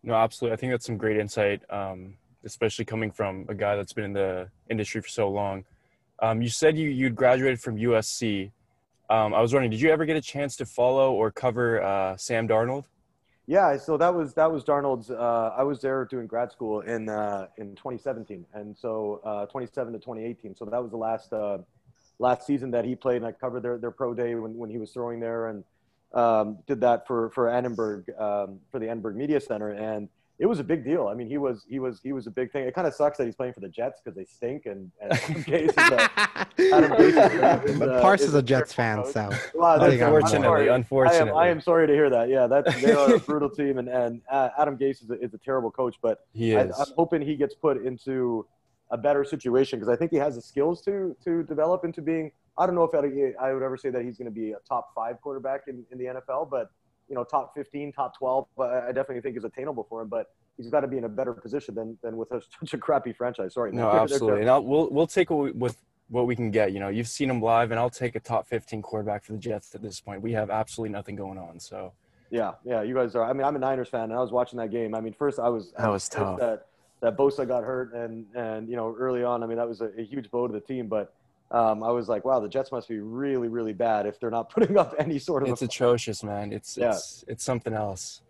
No, 0.02 0.14
absolutely. 0.14 0.54
I 0.54 0.56
think 0.56 0.72
that's 0.72 0.87
some 0.87 0.96
great 0.96 1.19
insight, 1.19 1.62
um, 1.70 2.14
especially 2.44 2.84
coming 2.84 3.10
from 3.10 3.46
a 3.48 3.54
guy 3.54 3.76
that's 3.76 3.92
been 3.92 4.04
in 4.04 4.12
the 4.12 4.48
industry 4.70 5.00
for 5.02 5.08
so 5.08 5.28
long. 5.28 5.64
Um, 6.20 6.42
you 6.42 6.48
said 6.48 6.76
you 6.76 6.88
you'd 6.88 7.14
graduated 7.14 7.60
from 7.60 7.76
USC. 7.76 8.50
Um, 9.08 9.34
I 9.34 9.40
was 9.40 9.52
wondering, 9.52 9.70
did 9.70 9.81
you 9.81 9.90
ever 9.90 10.04
get 10.04 10.16
a 10.16 10.20
chance 10.20 10.56
to 10.56 10.66
follow 10.66 11.12
or 11.12 11.31
cover 11.31 11.82
uh, 11.82 12.16
Sam 12.16 12.48
Darnold? 12.48 12.84
Yeah, 13.46 13.76
so 13.78 13.96
that 13.96 14.14
was 14.14 14.34
that 14.34 14.50
was 14.52 14.64
Darnold's. 14.64 15.10
Uh, 15.10 15.52
I 15.56 15.64
was 15.64 15.81
there 15.81 16.04
doing 16.04 16.26
grad 16.26 16.52
school 16.52 16.81
in 16.81 17.08
uh, 17.08 17.48
in 17.56 17.75
2017, 17.75 18.46
and 18.54 18.76
so 18.76 19.20
uh, 19.25 19.46
27 19.46 19.92
to 19.92 19.98
2018. 19.98 20.54
So 20.54 20.64
that 20.66 20.81
was 20.81 20.90
the 20.90 20.96
last 20.96 21.32
uh, 21.32 21.58
last 22.19 22.46
season 22.46 22.70
that 22.70 22.84
he 22.84 22.94
played, 22.94 23.16
and 23.16 23.26
I 23.26 23.32
covered 23.32 23.62
their 23.62 23.78
their 23.78 23.90
pro 23.90 24.14
day 24.14 24.34
when, 24.37 24.56
when 24.56 24.70
he 24.70 24.78
was 24.78 24.92
throwing 24.92 25.19
there, 25.19 25.48
and 25.48 25.64
um, 26.14 26.58
did 26.66 26.81
that 26.82 27.06
for 27.06 27.31
for 27.31 27.48
Annenberg 27.48 28.08
um, 28.19 28.60
for 28.70 28.78
the 28.78 28.88
Annenberg 28.88 29.16
Media 29.16 29.40
Center, 29.40 29.70
and 29.70 30.08
it 30.40 30.46
was 30.46 30.58
a 30.58 30.64
big 30.64 30.82
deal. 30.82 31.06
I 31.06 31.12
mean, 31.12 31.28
he 31.28 31.37
was 31.37 31.66
he 31.69 31.78
was 31.78 32.00
he 32.02 32.14
was 32.14 32.26
a 32.26 32.31
big 32.31 32.50
thing. 32.50 32.64
It 32.64 32.75
kind 32.75 32.87
of 32.87 32.94
sucks 32.94 33.19
that 33.19 33.26
he's 33.26 33.37
playing 33.37 33.52
for 33.52 33.60
the 33.60 33.69
Jets 33.69 34.00
because 34.02 34.16
they 34.16 34.25
stink. 34.25 34.64
And, 34.64 34.90
and 34.98 35.12
Adam 35.12 35.42
Gase 35.42 35.69
is 35.69 35.76
a, 35.76 36.75
Adam 36.75 36.90
Gase 36.92 37.64
is, 37.64 37.70
is, 37.76 37.82
uh, 37.82 38.00
Parse 38.00 38.22
is, 38.22 38.34
a 38.34 38.42
Jets 38.42 38.72
fan, 38.72 39.04
so 39.04 39.28
well, 39.54 39.82
unfortunately, 39.82 40.69
unfortunately, 40.69 41.31
I 41.31 41.32
am, 41.32 41.37
I 41.37 41.48
am 41.48 41.60
sorry 41.60 41.87
to 41.87 41.92
hear 41.92 42.08
that. 42.08 42.31
Yeah, 42.31 42.46
that 42.46 42.64
they 42.81 42.92
are 42.92 43.16
a 43.16 43.20
brutal 43.20 43.50
team, 43.50 43.76
and 43.76 43.88
and 43.88 44.22
uh, 44.31 44.48
Adam 44.58 44.78
Gase 44.78 45.02
is 45.02 45.10
a, 45.10 45.20
is 45.20 45.34
a 45.34 45.38
terrible 45.38 45.70
coach. 45.70 45.96
But 46.00 46.25
he 46.32 46.52
is. 46.52 46.72
I, 46.72 46.84
I'm 46.84 46.88
hoping 46.96 47.20
he 47.20 47.37
gets 47.37 47.54
put 47.54 47.84
into 47.84 48.46
a 48.90 48.96
better 48.96 49.25
situation 49.25 49.78
because 49.78 49.92
I 49.92 49.96
think 49.96 50.10
he 50.10 50.16
has 50.16 50.37
the 50.37 50.42
skills 50.42 50.81
to 50.82 51.14
to 51.22 51.42
develop 51.42 51.84
into 51.84 52.00
being. 52.00 52.32
I 52.56 52.64
don't 52.64 52.75
know 52.75 52.84
if 52.84 52.94
I 52.94 53.52
would 53.52 53.62
ever 53.62 53.76
say 53.76 53.90
that 53.90 54.02
he's 54.02 54.16
going 54.16 54.26
to 54.26 54.34
be 54.34 54.52
a 54.52 54.58
top 54.66 54.94
five 54.94 55.20
quarterback 55.20 55.62
in, 55.66 55.84
in 55.92 55.98
the 55.98 56.04
NFL, 56.04 56.50
but 56.50 56.70
you 57.11 57.17
know 57.17 57.25
top 57.25 57.53
15 57.55 57.93
top 57.93 58.17
12 58.17 58.47
i 58.59 58.87
definitely 58.87 59.21
think 59.21 59.37
is 59.37 59.45
attainable 59.45 59.85
for 59.91 60.01
him 60.01 60.09
but 60.09 60.31
he's 60.57 60.71
got 60.71 60.81
to 60.81 60.89
be 60.89 60.97
in 60.97 61.05
a 61.05 61.09
better 61.09 61.35
position 61.35 61.75
than 61.75 61.99
than 62.03 62.17
with 62.17 62.31
a, 62.33 62.41
such 62.61 62.75
a 62.75 62.79
crappy 62.79 63.12
franchise. 63.12 63.55
Sorry 63.55 63.73
no 63.73 63.91
absolutely. 64.03 64.43
and 64.43 64.51
I'll, 64.51 64.65
we'll 64.65 64.89
we'll 64.91 65.07
take 65.07 65.31
what 65.31 65.41
we, 65.41 65.51
with 65.53 65.77
what 66.09 66.27
we 66.27 66.37
can 66.37 66.51
get 66.51 66.73
you 66.73 66.81
know. 66.81 66.89
You've 66.89 67.09
seen 67.09 67.29
him 67.29 67.43
live 67.43 67.73
and 67.73 67.81
i'll 67.81 67.91
take 67.91 68.15
a 68.15 68.21
top 68.21 68.47
15 68.47 68.81
quarterback 68.83 69.25
for 69.25 69.33
the 69.33 69.39
jets 69.39 69.75
at 69.75 69.83
this 69.83 70.01
point. 70.01 70.23
We 70.23 70.33
have 70.33 70.51
absolutely 70.51 70.93
nothing 70.93 71.17
going 71.17 71.39
on 71.39 71.59
so. 71.59 71.93
Yeah 72.31 72.53
yeah 72.65 72.83
you 72.83 72.95
guys 72.95 73.17
are 73.17 73.25
i 73.25 73.33
mean 73.33 73.45
i'm 73.45 73.57
a 73.57 73.59
niners 73.59 73.89
fan 73.89 74.05
and 74.05 74.12
i 74.12 74.21
was 74.21 74.31
watching 74.31 74.59
that 74.59 74.71
game. 74.71 74.95
I 74.95 75.01
mean 75.01 75.12
first 75.12 75.41
i 75.41 75.49
was 75.49 75.73
that 75.77 75.91
was 75.91 76.09
tough. 76.09 76.39
that, 76.39 76.67
that 77.01 77.17
bosa 77.17 77.47
got 77.47 77.65
hurt 77.65 77.93
and 77.93 78.27
and 78.37 78.69
you 78.69 78.77
know 78.77 78.95
early 78.97 79.25
on 79.25 79.43
i 79.43 79.47
mean 79.47 79.57
that 79.57 79.69
was 79.69 79.81
a, 79.81 79.91
a 79.99 80.05
huge 80.05 80.31
blow 80.31 80.47
to 80.47 80.53
the 80.53 80.61
team 80.61 80.87
but 80.87 81.15
um, 81.50 81.82
I 81.82 81.91
was 81.91 82.08
like, 82.08 82.25
wow, 82.25 82.41
the 82.41 82.49
Jets 82.49 82.70
must 82.70 82.88
be 82.88 83.00
really, 83.00 83.49
really 83.49 83.73
bad 83.73 84.06
if 84.06 84.20
they're 84.20 84.31
not 84.31 84.50
putting 84.55 84.76
up 84.79 84.94
any 84.99 85.19
sort 85.19 85.43
of. 85.43 85.49
It's 85.49 85.62
atrocious, 85.70 86.23
man. 86.23 86.52
It's 86.52 86.76
yeah. 86.76 86.91
it's 86.91 87.25
it's 87.29 87.44
something 87.44 87.73
else. 87.73 88.23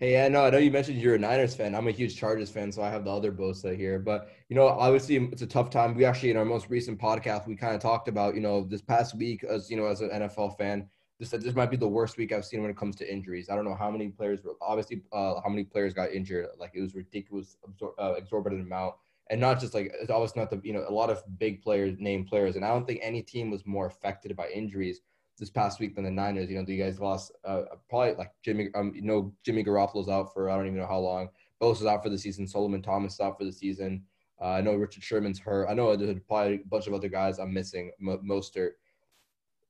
Hey, 0.00 0.12
yeah, 0.12 0.28
no, 0.28 0.46
I 0.46 0.48
know 0.48 0.56
you 0.56 0.70
mentioned 0.70 0.98
you're 0.98 1.16
a 1.16 1.18
Niners 1.18 1.54
fan. 1.54 1.74
I'm 1.74 1.86
a 1.86 1.90
huge 1.90 2.16
Chargers 2.16 2.48
fan, 2.48 2.72
so 2.72 2.82
I 2.82 2.88
have 2.88 3.04
the 3.04 3.10
other 3.10 3.30
Bosa 3.30 3.76
here. 3.76 3.98
But 3.98 4.30
you 4.48 4.56
know, 4.56 4.66
obviously, 4.66 5.16
it's 5.16 5.42
a 5.42 5.46
tough 5.46 5.68
time. 5.68 5.94
We 5.94 6.06
actually, 6.06 6.30
in 6.30 6.38
our 6.38 6.44
most 6.46 6.70
recent 6.70 6.98
podcast, 6.98 7.46
we 7.46 7.54
kind 7.54 7.74
of 7.74 7.82
talked 7.82 8.08
about, 8.08 8.34
you 8.34 8.40
know, 8.40 8.64
this 8.64 8.80
past 8.80 9.14
week, 9.14 9.44
as 9.44 9.70
you 9.70 9.76
know, 9.76 9.84
as 9.84 10.00
an 10.00 10.08
NFL 10.08 10.56
fan, 10.56 10.88
this 11.18 11.28
this 11.28 11.54
might 11.54 11.70
be 11.70 11.76
the 11.76 11.86
worst 11.86 12.16
week 12.16 12.32
I've 12.32 12.46
seen 12.46 12.62
when 12.62 12.70
it 12.70 12.78
comes 12.78 12.96
to 12.96 13.12
injuries. 13.12 13.50
I 13.50 13.56
don't 13.56 13.66
know 13.66 13.74
how 13.74 13.90
many 13.90 14.08
players, 14.08 14.42
were, 14.42 14.54
obviously, 14.62 15.02
uh, 15.12 15.34
how 15.42 15.50
many 15.50 15.64
players 15.64 15.92
got 15.92 16.12
injured. 16.12 16.46
Like 16.58 16.70
it 16.72 16.80
was 16.80 16.94
ridiculous, 16.94 17.58
absor- 17.68 17.92
uh, 17.98 18.14
exorbitant 18.14 18.62
amount 18.62 18.94
and 19.30 19.40
not 19.40 19.60
just 19.60 19.74
like 19.74 19.94
it's 20.00 20.10
always 20.10 20.34
not 20.36 20.50
the 20.50 20.60
you 20.62 20.72
know 20.72 20.84
a 20.86 20.92
lot 20.92 21.08
of 21.08 21.22
big 21.38 21.62
players, 21.62 21.96
name 21.98 22.24
players, 22.24 22.56
and 22.56 22.64
I 22.64 22.68
don't 22.68 22.86
think 22.86 23.00
any 23.02 23.22
team 23.22 23.50
was 23.50 23.64
more 23.64 23.86
affected 23.86 24.36
by 24.36 24.48
injuries 24.48 25.00
this 25.38 25.50
past 25.50 25.80
week 25.80 25.94
than 25.94 26.04
the 26.04 26.10
Niners. 26.10 26.50
You 26.50 26.58
know, 26.58 26.64
you 26.66 26.82
guys 26.82 27.00
lost 27.00 27.32
uh, 27.44 27.62
probably 27.88 28.14
like 28.14 28.32
Jimmy. 28.44 28.68
Um, 28.74 28.92
you 28.94 29.02
know, 29.02 29.32
Jimmy 29.44 29.64
Garoppolo's 29.64 30.08
out 30.08 30.34
for 30.34 30.50
I 30.50 30.56
don't 30.56 30.66
even 30.66 30.78
know 30.78 30.86
how 30.86 30.98
long. 30.98 31.28
Bosa's 31.62 31.86
out 31.86 32.02
for 32.02 32.10
the 32.10 32.18
season. 32.18 32.46
Solomon 32.46 32.82
Thomas 32.82 33.14
is 33.14 33.20
out 33.20 33.38
for 33.38 33.44
the 33.44 33.52
season. 33.52 34.02
Uh, 34.40 34.48
I 34.48 34.60
know 34.62 34.74
Richard 34.74 35.02
Sherman's 35.02 35.38
hurt. 35.38 35.68
I 35.68 35.74
know 35.74 35.94
there's 35.94 36.18
probably 36.26 36.54
a 36.54 36.68
bunch 36.68 36.86
of 36.86 36.94
other 36.94 37.08
guys 37.08 37.38
I'm 37.38 37.52
missing. 37.52 37.92
Mo- 38.00 38.20
Mostert. 38.24 38.70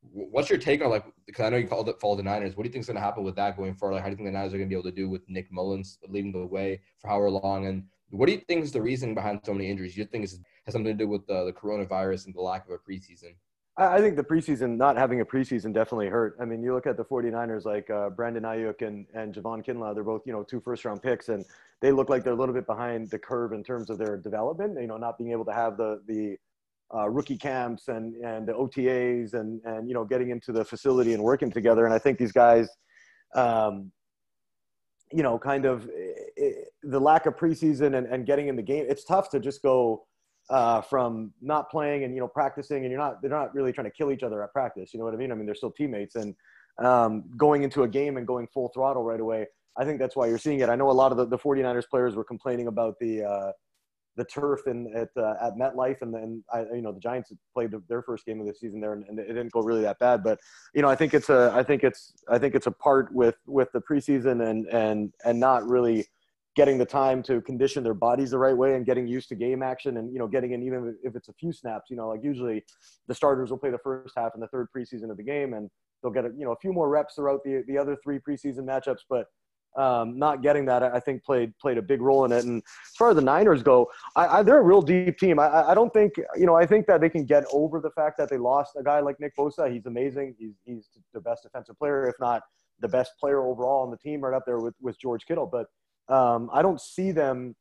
What's 0.01 0.49
your 0.49 0.59
take 0.59 0.83
on 0.83 0.89
like? 0.89 1.05
Because 1.27 1.45
I 1.45 1.51
know 1.51 1.59
you 1.59 1.67
called 1.67 1.89
it 1.91 2.01
follow 2.01 2.17
the 2.17 2.23
Niners. 2.23 2.57
What 2.57 2.63
do 2.63 2.69
you 2.69 2.73
think 2.73 2.83
is 2.83 2.87
going 2.87 2.97
to 2.97 3.03
happen 3.03 3.25
with 3.25 3.37
that 3.37 3.59
going 3.59 3.75
forward? 3.75 3.97
Like, 3.97 4.03
how 4.03 4.09
do 4.09 4.13
you 4.13 4.17
think 4.17 4.29
the 4.29 4.33
Niners 4.33 4.55
are 4.55 4.57
going 4.57 4.71
to 4.71 4.75
be 4.75 4.79
able 4.79 4.91
to 4.91 4.97
do 4.97 5.11
with 5.11 5.29
Nick 5.29 5.53
Mullens 5.53 5.99
leading 6.09 6.33
the 6.33 6.47
way 6.47 6.81
for 6.99 7.09
however 7.09 7.31
long 7.31 7.67
and 7.67 7.85
what 8.11 8.27
do 8.27 8.33
you 8.33 8.41
think 8.49 8.65
is 8.65 8.73
the 8.73 8.83
reason 8.83 9.15
behind 9.15 9.41
so 9.45 9.53
many 9.53 9.71
injuries? 9.71 9.97
You 9.97 10.05
think 10.05 10.25
it 10.25 10.31
has 10.67 10.73
something 10.73 10.93
to 10.93 11.05
do 11.05 11.09
with 11.09 11.27
the, 11.27 11.45
the 11.45 11.53
coronavirus 11.53 12.27
and 12.27 12.35
the 12.35 12.41
lack 12.41 12.67
of 12.67 12.73
a 12.73 12.79
preseason? 12.79 13.35
I 13.77 14.01
think 14.01 14.17
the 14.17 14.25
preseason, 14.25 14.77
not 14.77 14.99
having 14.99 15.21
a 15.21 15.25
preseason 15.25 15.73
definitely 15.73 16.09
hurt. 16.09 16.37
I 16.41 16.45
mean, 16.45 16.63
you 16.63 16.75
look 16.75 16.87
at 16.87 16.97
the 16.97 17.05
49ers, 17.05 17.65
like 17.65 17.89
uh, 17.89 18.11
Brandon 18.11 18.43
Aiyuk 18.43 18.87
and, 18.87 19.07
and 19.15 19.35
Javon 19.35 19.65
Kinlaw, 19.65 19.95
they're 19.95 20.05
both, 20.05 20.23
you 20.27 20.33
know, 20.33 20.43
two 20.43 20.61
first 20.61 20.85
round 20.85 21.03
picks, 21.03 21.29
and 21.31 21.45
they 21.81 21.93
look 21.93 22.11
like 22.11 22.23
they're 22.23 22.35
a 22.35 22.37
little 22.37 22.55
bit 22.55 22.67
behind 22.67 23.09
the 23.11 23.19
curve 23.19 23.53
in 23.53 23.63
terms 23.63 23.89
of 23.89 23.97
their 23.97 24.19
development, 24.19 24.79
you 24.79 24.87
know, 24.87 24.99
not 24.99 25.17
being 25.17 25.31
able 25.31 25.47
to 25.47 25.53
have 25.53 25.79
the, 25.79 26.03
the 26.07 26.37
uh, 26.95 27.09
rookie 27.09 27.39
camps 27.39 27.89
and, 27.89 28.17
and 28.17 28.47
the 28.47 28.53
OTAs 28.53 29.35
and, 29.35 29.63
and, 29.65 29.89
you 29.89 29.95
know, 29.95 30.05
getting 30.05 30.31
into 30.31 30.53
the 30.53 30.65
facility 30.65 31.15
and 31.15 31.23
working 31.23 31.51
together. 31.51 31.87
And 31.87 31.95
I 31.95 31.99
think 31.99 32.19
these 32.19 32.33
guys, 32.33 32.69
um, 33.35 33.93
you 35.13 35.23
know, 35.23 35.39
kind 35.39 35.65
of 35.65 35.89
it, 35.93 36.33
eh, 36.39 36.45
eh, 36.45 36.53
the 36.83 37.01
lack 37.01 37.27
of 37.27 37.37
preseason 37.37 37.97
and, 37.97 38.07
and 38.07 38.27
getting 38.27 38.49
in 38.49 38.57
the 38.57 38.63
game. 38.63 38.87
It's 38.89 39.05
tough 39.05 39.29
to 39.31 39.41
just 39.41 39.63
go 39.63 40.07
uh, 40.49 40.81
from 40.81 41.33
not 41.41 41.71
playing 41.71 42.05
and 42.05 42.15
you 42.15 42.21
know 42.21 42.29
practicing, 42.29 42.85
and 42.85 42.91
you're 42.91 43.01
not 43.01 43.21
they're 43.21 43.31
not 43.31 43.55
really 43.55 43.73
trying 43.73 43.87
to 43.87 43.91
kill 43.91 44.11
each 44.13 44.23
other 44.23 44.43
at 44.43 44.53
practice. 44.53 44.93
You 44.93 44.99
know 44.99 45.05
what 45.05 45.15
I 45.15 45.17
mean? 45.17 45.33
I 45.33 45.35
mean 45.35 45.47
they're 45.47 45.55
still 45.55 45.73
teammates, 45.73 46.17
and 46.17 46.35
um, 46.79 47.25
going 47.37 47.63
into 47.63 47.83
a 47.83 47.89
game 47.89 48.17
and 48.17 48.27
going 48.27 48.47
full 48.53 48.71
throttle 48.75 49.05
right 49.05 49.21
away. 49.21 49.47
I 49.77 49.85
think 49.85 49.99
that's 49.99 50.17
why 50.17 50.27
you're 50.27 50.39
seeing 50.39 50.61
it. 50.61 50.69
I 50.69 50.75
know 50.77 50.91
a 50.91 50.93
lot 50.93 51.13
of 51.13 51.19
the, 51.19 51.27
the 51.27 51.39
49ers 51.39 51.89
players 51.89 52.17
were 52.17 52.25
complaining 52.25 52.67
about 52.67 52.97
the 53.01 53.23
uh, 53.23 53.53
the 54.21 54.25
turf 54.27 54.67
in 54.67 54.95
at 54.95 55.09
uh, 55.17 55.35
at 55.41 55.57
MetLife, 55.57 56.03
and 56.03 56.13
then 56.13 56.45
I, 56.53 56.61
you 56.75 56.83
know 56.83 56.93
the 56.93 57.01
Giants 57.01 57.33
played 57.55 57.71
their 57.89 58.03
first 58.03 58.27
game 58.27 58.39
of 58.39 58.47
the 58.47 58.53
season 58.53 58.79
there, 58.79 58.93
and, 58.93 59.05
and, 59.09 59.19
it 59.19 59.29
didn't 59.29 59.51
go 59.51 59.63
really 59.63 59.81
that 59.81 59.99
bad. 59.99 60.23
But 60.23 60.39
you 60.75 60.83
know, 60.83 60.89
I 60.89 60.95
think 60.95 61.15
it's 61.15 61.31
a 61.31 61.51
I 61.55 61.63
think 61.63 61.83
it's 61.83 62.13
I 62.29 62.39
think 62.39 62.55
it's 62.55 62.67
a 62.67 62.71
part 62.71 63.11
with 63.15 63.37
with 63.47 63.73
the 63.73 63.81
preseason 63.81 64.47
and 64.47 64.67
and 64.67 65.15
and 65.25 65.41
not 65.41 65.67
really 65.67 66.07
getting 66.55 66.77
the 66.77 66.85
time 66.85 67.23
to 67.23 67.41
condition 67.41 67.83
their 67.83 67.95
bodies 67.95 68.33
the 68.33 68.39
right 68.39 68.57
way 68.57 68.75
and 68.75 68.85
getting 68.85 69.07
used 69.07 69.31
to 69.31 69.35
game 69.35 69.63
action 69.63 69.97
and 69.97 70.13
you 70.13 70.19
know 70.19 70.29
getting 70.29 70.53
in 70.53 70.63
even 70.63 70.95
if 71.03 71.17
it's 71.17 71.31
a 71.31 71.35
few 71.41 71.51
snaps. 71.51 71.89
You 71.89 71.97
know, 71.97 72.09
like 72.09 72.23
usually 72.23 72.63
the 73.09 73.15
starters 73.15 73.51
will 73.51 73.59
play 73.59 73.71
the 73.71 73.79
first 73.79 74.13
half 74.19 74.33
and 74.35 74.43
the 74.43 74.49
third 74.49 74.69
preseason 74.77 75.11
of 75.11 75.17
the 75.17 75.25
game, 75.25 75.55
and 75.55 75.71
they'll 76.03 76.13
get 76.13 76.27
a, 76.27 76.31
you 76.37 76.45
know 76.45 76.53
a 76.53 76.61
few 76.61 76.75
more 76.75 76.91
reps 76.91 77.15
throughout 77.15 77.41
the 77.43 77.65
the 77.67 77.79
other 77.79 77.97
three 78.05 78.19
preseason 78.19 78.65
matchups, 78.65 79.05
but 79.09 79.29
um, 79.77 80.19
not 80.19 80.43
getting 80.43 80.65
that, 80.67 80.83
I 80.83 81.01
think, 81.01 81.25
played 81.25 81.57
played 81.59 81.79
a 81.79 81.83
big 81.83 82.01
role 82.01 82.25
in 82.25 82.33
it. 82.33 82.45
And 82.45 82.63
as 82.63 82.97
far 82.97 83.11
as 83.11 83.17
the 83.17 83.23
Niners 83.23 83.63
go, 83.63 83.91
I, 84.17 84.27
I, 84.27 84.43
they're 84.43 84.59
a 84.59 84.63
real 84.63 84.83
deep 84.83 85.19
team. 85.19 85.39
I, 85.39 85.71
I 85.71 85.75
don't 85.75 85.93
think, 85.93 86.15
you 86.37 86.47
know, 86.47 86.57
I 86.57 86.67
think 86.67 86.87
that 86.87 87.01
they 87.01 87.09
can 87.09 87.25
get 87.25 87.45
over 87.53 87.81
the 87.81 87.91
fact 87.91 88.19
that 88.19 88.29
they 88.29 88.39
lost 88.39 88.73
a 88.77 88.83
guy 88.83 89.01
like 89.01 89.21
Nick 89.21 89.37
Bosa. 89.37 89.73
He's 89.73 89.87
amazing. 89.87 90.35
He's 90.39 90.55
he's 90.65 90.89
the 91.15 91.21
best 91.21 91.43
defensive 91.43 91.79
player, 91.79 92.09
if 92.09 92.17
not 92.21 92.43
the 92.81 92.89
best 92.89 93.13
player 93.21 93.47
overall 93.47 93.83
on 93.83 93.91
the 93.91 93.97
team, 93.97 94.21
right 94.23 94.35
up 94.35 94.45
there 94.47 94.59
with 94.59 94.75
with 94.81 94.99
George 94.99 95.25
Kittle. 95.27 95.47
But 95.47 95.67
um, 96.15 96.51
I 96.53 96.63
don't 96.63 96.81
see 96.81 97.13
them 97.13 97.55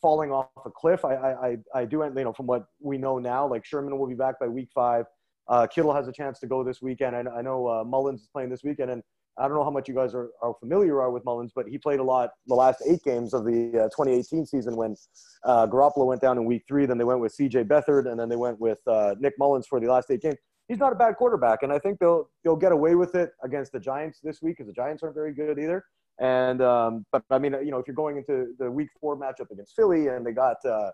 falling 0.00 0.30
off 0.30 0.48
a 0.64 0.70
cliff. 0.70 1.04
I, 1.04 1.14
I, 1.14 1.56
I 1.74 1.84
do, 1.84 2.04
you 2.04 2.24
know, 2.24 2.32
from 2.32 2.46
what 2.46 2.66
we 2.80 2.98
know 2.98 3.18
now, 3.18 3.48
like 3.48 3.64
Sherman 3.64 3.98
will 3.98 4.06
be 4.06 4.14
back 4.14 4.38
by 4.38 4.46
week 4.46 4.68
five. 4.74 5.06
Uh, 5.48 5.66
Kittle 5.66 5.94
has 5.94 6.06
a 6.06 6.12
chance 6.12 6.38
to 6.40 6.46
go 6.46 6.62
this 6.62 6.82
weekend. 6.82 7.16
I, 7.16 7.20
I 7.38 7.42
know 7.42 7.66
uh, 7.66 7.84
Mullens 7.84 8.22
is 8.22 8.28
playing 8.28 8.50
this 8.50 8.62
weekend, 8.62 8.90
and 8.90 9.02
I 9.38 9.46
don't 9.48 9.56
know 9.56 9.64
how 9.64 9.70
much 9.70 9.88
you 9.88 9.94
guys 9.94 10.14
are, 10.14 10.30
are 10.42 10.54
familiar 10.60 11.00
are 11.00 11.10
with 11.10 11.24
Mullens, 11.24 11.52
but 11.54 11.66
he 11.68 11.76
played 11.76 12.00
a 12.00 12.02
lot 12.02 12.30
the 12.46 12.54
last 12.54 12.82
eight 12.88 13.02
games 13.02 13.34
of 13.34 13.44
the 13.44 13.68
uh, 13.68 13.88
2018 13.88 14.46
season 14.46 14.76
when 14.76 14.96
uh, 15.44 15.66
Garoppolo 15.66 16.06
went 16.06 16.20
down 16.22 16.38
in 16.38 16.44
week 16.44 16.64
three. 16.66 16.86
Then 16.86 16.96
they 16.96 17.04
went 17.04 17.20
with 17.20 17.32
C.J. 17.32 17.64
Beathard, 17.64 18.10
and 18.10 18.18
then 18.18 18.28
they 18.28 18.36
went 18.36 18.58
with 18.58 18.78
uh, 18.86 19.14
Nick 19.20 19.34
Mullens 19.38 19.66
for 19.66 19.78
the 19.78 19.86
last 19.86 20.10
eight 20.10 20.22
games. 20.22 20.36
He's 20.68 20.78
not 20.78 20.92
a 20.92 20.96
bad 20.96 21.16
quarterback, 21.16 21.62
and 21.62 21.72
I 21.72 21.78
think 21.78 21.98
they'll 21.98 22.30
they'll 22.44 22.56
get 22.56 22.72
away 22.72 22.94
with 22.94 23.14
it 23.14 23.30
against 23.44 23.72
the 23.72 23.80
Giants 23.80 24.20
this 24.22 24.42
week 24.42 24.56
because 24.56 24.68
the 24.68 24.74
Giants 24.74 25.02
aren't 25.02 25.14
very 25.14 25.32
good 25.32 25.58
either. 25.58 25.84
And 26.18 26.62
um, 26.62 27.04
but 27.12 27.22
I 27.30 27.38
mean, 27.38 27.52
you 27.62 27.70
know, 27.70 27.78
if 27.78 27.86
you're 27.86 27.94
going 27.94 28.16
into 28.16 28.54
the 28.58 28.70
Week 28.70 28.88
Four 29.00 29.18
matchup 29.18 29.50
against 29.52 29.76
Philly, 29.76 30.08
and 30.08 30.24
they 30.26 30.32
got 30.32 30.56
uh, 30.64 30.90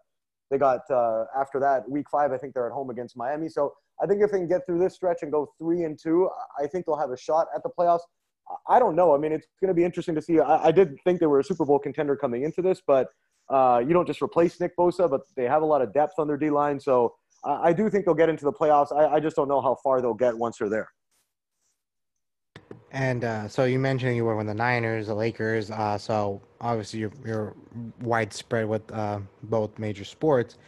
they 0.51 0.59
got 0.59 0.81
uh, 0.91 1.25
after 1.39 1.61
that 1.61 1.89
Week 1.89 2.07
Five, 2.11 2.33
I 2.33 2.39
think 2.39 2.55
they're 2.55 2.67
at 2.67 2.73
home 2.73 2.91
against 2.91 3.17
Miami. 3.17 3.49
So 3.49 3.73
I 4.03 4.07
think 4.07 4.21
if 4.21 4.33
they 4.33 4.39
can 4.39 4.49
get 4.49 4.67
through 4.67 4.81
this 4.81 4.95
stretch 4.95 5.23
and 5.23 5.31
go 5.31 5.49
three 5.59 5.85
and 5.85 5.99
two, 5.99 6.29
I 6.61 6.67
think 6.67 6.87
they'll 6.87 6.99
have 6.99 7.13
a 7.13 7.17
shot 7.17 7.47
at 7.55 7.63
the 7.63 7.71
playoffs. 7.79 8.01
I 8.69 8.79
don't 8.79 8.97
know. 8.97 9.15
I 9.15 9.19
mean, 9.19 9.33
it's 9.33 9.47
going 9.61 9.69
to 9.69 9.75
be 9.75 9.85
interesting 9.85 10.15
to 10.15 10.23
see. 10.23 10.41
I, 10.41 10.69
I 10.69 10.73
did 10.73 10.97
think 11.05 11.21
they 11.21 11.27
were 11.27 11.41
a 11.41 11.45
Super 11.45 11.65
Bowl 11.65 11.79
contender 11.79 12.17
coming 12.17 12.43
into 12.43 12.63
this, 12.63 12.83
but 12.87 13.09
uh, 13.49 13.83
you 13.87 13.93
don't 13.93 14.07
just 14.07 14.23
replace 14.23 14.61
Nick 14.61 14.77
Bosa, 14.77 15.11
but 15.11 15.23
they 15.37 15.45
have 15.45 15.63
a 15.63 15.67
lot 15.67 15.83
of 15.83 15.93
depth 15.93 16.15
on 16.19 16.27
their 16.27 16.37
D 16.37 16.51
line. 16.51 16.79
So 16.81 17.15
I, 17.45 17.69
I 17.69 17.73
do 17.73 17.89
think 17.91 18.05
they'll 18.05 18.15
get 18.15 18.29
into 18.29 18.45
the 18.45 18.53
playoffs. 18.53 18.93
I, 18.93 19.15
I 19.15 19.21
just 19.21 19.37
don't 19.37 19.49
know 19.49 19.61
how 19.61 19.77
far 19.83 20.01
they'll 20.01 20.15
get 20.15 20.37
once 20.37 20.59
they're 20.59 20.69
there. 20.69 20.89
And 22.93 23.25
uh, 23.25 23.49
so 23.49 23.65
you 23.65 23.79
mentioned 23.79 24.17
you 24.17 24.25
were 24.25 24.37
with 24.37 24.47
the 24.47 24.55
Niners, 24.55 25.07
the 25.07 25.15
Lakers. 25.15 25.71
Uh, 25.71 25.97
so 25.97 26.43
obviously 26.61 27.01
you're, 27.01 27.13
you're 27.25 27.55
widespread 28.03 28.69
with 28.69 28.91
uh, 28.93 29.21
both 29.45 29.79
major 29.79 30.05
sports. 30.05 30.59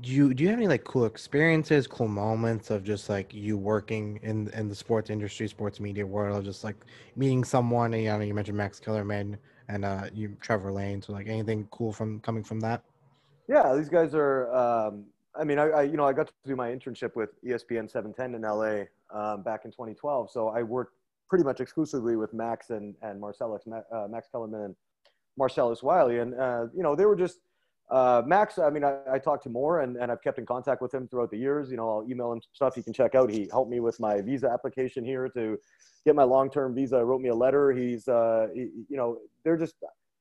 Do 0.00 0.10
you 0.10 0.34
do 0.34 0.42
you 0.42 0.50
have 0.50 0.58
any 0.58 0.66
like 0.66 0.84
cool 0.84 1.04
experiences, 1.04 1.86
cool 1.86 2.08
moments 2.08 2.70
of 2.70 2.82
just 2.82 3.08
like 3.08 3.32
you 3.32 3.56
working 3.56 4.18
in 4.22 4.48
in 4.48 4.68
the 4.68 4.74
sports 4.74 5.10
industry, 5.10 5.46
sports 5.48 5.78
media 5.78 6.06
world, 6.06 6.44
just 6.44 6.64
like 6.64 6.76
meeting 7.14 7.44
someone? 7.44 7.94
And, 7.94 8.02
you 8.02 8.08
know, 8.08 8.20
you 8.20 8.34
mentioned 8.34 8.56
Max 8.56 8.80
Kellerman 8.80 9.36
and 9.68 9.84
uh, 9.84 10.04
you 10.12 10.36
Trevor 10.40 10.72
Lane. 10.72 11.02
So 11.02 11.12
like 11.12 11.28
anything 11.28 11.68
cool 11.70 11.92
from 11.92 12.20
coming 12.20 12.42
from 12.42 12.60
that? 12.60 12.82
Yeah, 13.48 13.74
these 13.74 13.88
guys 13.88 14.14
are. 14.14 14.52
Um, 14.54 15.04
I 15.34 15.44
mean, 15.44 15.58
I, 15.58 15.68
I, 15.68 15.82
you 15.82 15.96
know 15.96 16.04
I 16.04 16.12
got 16.12 16.26
to 16.26 16.32
do 16.44 16.56
my 16.56 16.70
internship 16.70 17.16
with 17.16 17.30
ESPN 17.42 17.90
710 17.90 18.34
in 18.34 18.42
LA 18.42 18.84
um, 19.10 19.42
back 19.42 19.64
in 19.64 19.70
2012. 19.70 20.30
So 20.30 20.48
I 20.48 20.62
worked 20.62 20.94
pretty 21.28 21.44
much 21.44 21.60
exclusively 21.60 22.16
with 22.16 22.34
Max 22.34 22.70
and 22.70 22.94
and 23.02 23.20
Marcellus, 23.20 23.62
uh, 23.66 24.06
Max 24.10 24.28
Kellerman 24.30 24.62
and 24.62 24.76
Marcellus 25.38 25.82
Wiley, 25.82 26.18
and 26.18 26.34
uh, 26.34 26.66
you 26.74 26.82
know 26.82 26.94
they 26.94 27.06
were 27.06 27.16
just 27.16 27.38
uh, 27.90 28.22
Max. 28.26 28.58
I 28.58 28.70
mean, 28.70 28.84
I, 28.84 28.98
I 29.10 29.18
talked 29.18 29.42
to 29.44 29.50
more, 29.50 29.80
and, 29.80 29.96
and 29.96 30.10
I've 30.10 30.22
kept 30.22 30.38
in 30.38 30.46
contact 30.46 30.80
with 30.80 30.92
him 30.92 31.08
throughout 31.08 31.30
the 31.30 31.38
years. 31.38 31.70
You 31.70 31.76
know, 31.76 31.88
I'll 31.88 32.06
email 32.10 32.32
him 32.32 32.40
stuff 32.52 32.74
he 32.74 32.82
can 32.82 32.92
check 32.92 33.14
out. 33.14 33.30
He 33.30 33.48
helped 33.50 33.70
me 33.70 33.80
with 33.80 33.98
my 34.00 34.20
visa 34.20 34.48
application 34.50 35.04
here 35.04 35.28
to 35.30 35.58
get 36.04 36.14
my 36.14 36.24
long 36.24 36.50
term 36.50 36.74
visa. 36.74 37.04
Wrote 37.04 37.20
me 37.20 37.28
a 37.28 37.34
letter. 37.34 37.72
He's, 37.72 38.08
uh, 38.08 38.48
he, 38.54 38.70
you 38.88 38.96
know, 38.96 39.18
they're 39.44 39.58
just. 39.58 39.74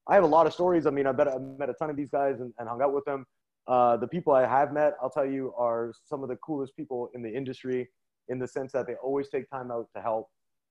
I 0.08 0.16
have 0.16 0.24
a 0.24 0.28
lot 0.28 0.48
of 0.48 0.54
stories. 0.54 0.88
I 0.88 0.90
mean, 0.90 1.06
I 1.08 1.12
bet 1.12 1.28
I 1.28 1.38
met 1.38 1.70
a 1.70 1.74
ton 1.74 1.90
of 1.90 1.96
these 1.96 2.10
guys 2.10 2.40
and, 2.40 2.52
and 2.58 2.68
hung 2.68 2.82
out 2.82 2.94
with 2.94 3.06
them. 3.06 3.26
Uh, 3.68 3.96
the 3.96 4.08
people 4.08 4.34
I 4.34 4.46
have 4.48 4.74
met, 4.74 4.96
I'll 5.02 5.12
tell 5.12 5.26
you, 5.26 5.54
are 5.58 5.94
some 6.04 6.24
of 6.24 6.30
the 6.30 6.36
coolest 6.38 6.76
people 6.76 7.10
in 7.14 7.22
the 7.22 7.30
industry 7.30 7.88
in 8.28 8.40
the 8.40 8.48
sense 8.48 8.72
that 8.72 8.88
they 8.88 8.96
always 8.96 9.30
take 9.30 9.50
time 9.50 9.72
out 9.72 9.88
to 9.96 10.02
help. 10.02 10.30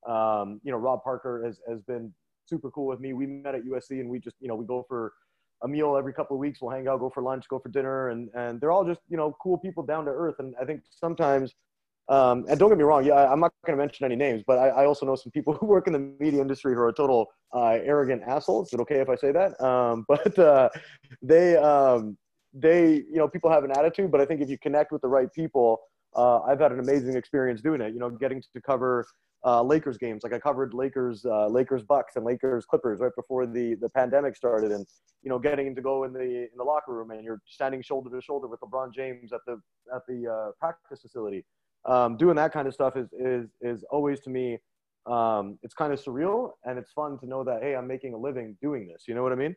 Um, 0.09 0.61
you 0.65 0.73
know, 0.73 0.79
Rob 0.79 1.03
Parker 1.05 1.45
has, 1.45 1.61
has 1.69 1.83
been 1.83 2.13
super 2.47 2.71
cool 2.71 2.87
with 2.87 3.01
me. 3.01 3.13
We 3.13 3.27
met 3.27 3.55
at 3.55 3.63
USC 3.65 4.01
and 4.01 4.09
we 4.09 4.19
just, 4.19 4.37
you 4.41 4.49
know, 4.49 4.57
we 4.57 4.67
go 4.67 4.85
for 4.89 5.13
a 5.63 5.69
meal 5.69 5.97
every 5.97 6.13
couple 6.13 6.37
of 6.37 6.41
weeks. 6.41 6.61
We'll 6.61 6.71
hang 6.71 6.89
out, 6.89 7.01
go 7.01 7.11
for 7.11 7.23
lunch, 7.23 7.47
go 7.49 7.59
for 7.59 7.69
dinner. 7.69 8.11
And, 8.11 8.29
and 8.35 8.61
they're 8.61 8.73
all 8.73 8.85
just, 8.85 9.01
you 9.09 9.17
know, 9.17 9.37
cool 9.43 9.59
people 9.59 9.83
down 9.83 10.05
to 10.07 10.11
earth. 10.11 10.37
And 10.39 10.55
I 10.61 10.65
think 10.65 10.83
sometimes, 10.91 11.55
um, 12.09 12.45
and 12.49 12.59
don't 12.59 12.71
get 12.71 12.79
me 12.79 12.85
wrong, 12.85 13.05
yeah, 13.05 13.31
I'm 13.31 13.41
not 13.41 13.53
going 13.65 13.79
to 13.79 13.83
mention 13.83 14.05
any 14.05 14.17
names, 14.17 14.43
but 14.47 14.59
I, 14.59 14.69
I, 14.69 14.87
also 14.87 15.07
know 15.07 15.15
some 15.15 15.31
people 15.31 15.55
who 15.61 15.67
work 15.67 15.87
in 15.87 15.93
the 15.93 16.13
media 16.19 16.41
industry 16.41 16.75
who 16.75 16.81
are 16.81 16.93
total 16.93 17.29
uh, 17.55 17.79
arrogant 17.83 18.23
assholes. 18.27 18.69
Is 18.69 18.75
it 18.75 18.81
okay 18.81 19.01
if 19.01 19.09
I 19.09 19.15
say 19.15 19.33
that? 19.33 19.61
Um, 19.63 20.05
but 20.09 20.37
uh, 20.39 20.71
they, 21.23 21.57
um, 21.57 22.17
they, 22.53 22.95
you 22.95 23.17
know, 23.17 23.29
people 23.29 23.51
have 23.51 23.63
an 23.63 23.71
attitude, 23.71 24.11
but 24.11 24.21
I 24.21 24.25
think 24.25 24.41
if 24.41 24.49
you 24.49 24.59
connect 24.59 24.91
with 24.91 25.03
the 25.03 25.09
right 25.09 25.33
people, 25.33 25.81
uh, 26.17 26.41
I've 26.41 26.59
had 26.59 26.73
an 26.73 26.81
amazing 26.81 27.17
experience 27.17 27.61
doing 27.61 27.81
it. 27.81 27.93
You 27.93 28.01
know, 28.01 28.11
getting 28.11 28.43
to 28.55 28.61
cover 28.61 29.07
uh, 29.45 29.63
Lakers 29.63 29.97
games. 29.97 30.23
Like 30.23 30.33
I 30.33 30.39
covered 30.39 30.75
Lakers, 30.75 31.25
uh, 31.25 31.47
Lakers 31.49 31.83
Bucks 31.83 32.17
and 32.17 32.25
Lakers 32.25 32.67
Clippers 32.67 33.01
right 33.01 33.13
before 33.17 33.47
the 33.47 33.75
the 33.77 33.89
pandemic 33.89 34.37
started, 34.37 34.73
and 34.73 34.87
you 35.23 35.31
know, 35.31 35.39
getting 35.39 35.75
to 35.75 35.83
go 35.83 36.05
in 36.05 36.13
the 36.13 36.21
in 36.21 36.57
the 36.57 36.65
locker 36.65 36.93
room 36.93 37.11
and 37.11 37.25
you're 37.25 37.41
standing 37.47 37.83
shoulder 37.83 38.11
to 38.11 38.23
shoulder 38.23 38.49
with 38.49 38.61
LeBron 38.61 38.93
James 38.95 39.33
at 39.33 39.41
the 39.47 39.61
at 39.95 40.03
the 40.09 40.29
uh, 40.31 40.51
practice 40.59 41.01
facility. 41.01 41.45
Um, 41.87 42.17
doing 42.17 42.37
that 42.37 42.53
kind 42.53 42.69
of 42.69 42.75
stuff 42.75 42.97
is 42.97 43.09
is 43.13 43.49
is 43.61 43.85
always 43.91 44.21
to 44.21 44.31
me. 44.31 44.59
Um, 45.07 45.59
it's 45.63 45.73
kind 45.73 45.95
of 45.95 46.01
surreal 46.01 46.51
and 46.67 46.79
it's 46.79 46.93
fun 46.93 47.19
to 47.21 47.27
know 47.27 47.43
that 47.43 47.63
hey, 47.63 47.75
I'm 47.75 47.87
making 47.87 48.13
a 48.13 48.19
living 48.19 48.57
doing 48.61 48.87
this. 48.87 49.05
You 49.09 49.15
know 49.15 49.23
what 49.23 49.33
I 49.33 49.37
mean? 49.37 49.57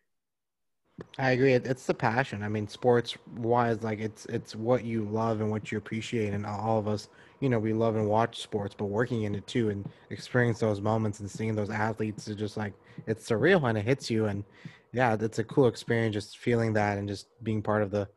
I 1.17 1.31
agree. 1.31 1.53
It's 1.53 1.85
the 1.85 1.93
passion. 1.93 2.43
I 2.43 2.49
mean, 2.49 2.67
sports 2.67 3.17
wise, 3.37 3.81
like 3.83 3.99
it's 3.99 4.25
it's 4.27 4.55
what 4.55 4.83
you 4.85 5.05
love 5.05 5.41
and 5.41 5.49
what 5.49 5.71
you 5.71 5.77
appreciate, 5.77 6.33
and 6.33 6.45
all 6.45 6.77
of 6.77 6.87
us, 6.87 7.09
you 7.43 7.49
know, 7.49 7.59
we 7.59 7.73
love 7.73 7.97
and 7.97 8.07
watch 8.07 8.41
sports, 8.41 8.73
but 8.73 8.85
working 8.85 9.23
in 9.23 9.35
it 9.35 9.45
too 9.47 9.69
and 9.69 9.85
experience 10.11 10.59
those 10.59 10.79
moments 10.79 11.19
and 11.19 11.29
seeing 11.29 11.55
those 11.55 11.69
athletes 11.69 12.29
is 12.29 12.37
just 12.37 12.55
like 12.55 12.73
it's 13.05 13.27
surreal 13.29 13.67
and 13.67 13.77
it 13.77 13.83
hits 13.83 14.09
you. 14.09 14.27
And 14.27 14.45
yeah, 14.93 15.17
it's 15.19 15.39
a 15.39 15.43
cool 15.43 15.67
experience 15.67 16.13
just 16.13 16.37
feeling 16.37 16.71
that 16.73 16.97
and 16.97 17.05
just 17.05 17.27
being 17.43 17.61
part 17.61 17.83
of 17.83 17.91
the 17.91 18.07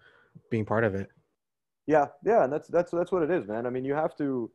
being 0.49 0.65
part 0.65 0.85
of 0.85 0.95
it. 0.95 1.11
Yeah, 1.89 2.07
yeah, 2.25 2.45
and 2.45 2.53
that's 2.53 2.69
that's 2.69 2.93
that's 2.93 3.11
what 3.11 3.25
it 3.25 3.33
is, 3.33 3.49
man. 3.49 3.67
I 3.67 3.71
mean, 3.71 3.85
you 3.85 3.95
have 3.95 4.17
to 4.19 4.49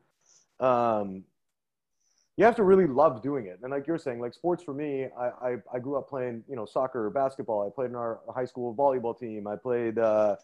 um 0.61 1.25
you 2.37 2.45
have 2.45 2.55
to 2.55 2.63
really 2.63 2.87
love 2.87 3.21
doing 3.21 3.47
it. 3.47 3.59
And 3.63 3.71
like 3.71 3.87
you're 3.87 3.97
saying, 3.97 4.21
like 4.21 4.33
sports 4.33 4.63
for 4.63 4.73
me, 4.73 5.07
I, 5.19 5.49
I, 5.49 5.55
I 5.73 5.79
grew 5.79 5.97
up 5.97 6.07
playing, 6.07 6.45
you 6.47 6.55
know, 6.55 6.65
soccer, 6.65 7.09
basketball. 7.09 7.67
I 7.67 7.69
played 7.75 7.89
in 7.89 7.95
our 7.97 8.21
high 8.33 8.45
school 8.45 8.73
volleyball 8.73 9.19
team. 9.19 9.47
I 9.47 9.57
played 9.57 9.99
uh, 9.99 10.37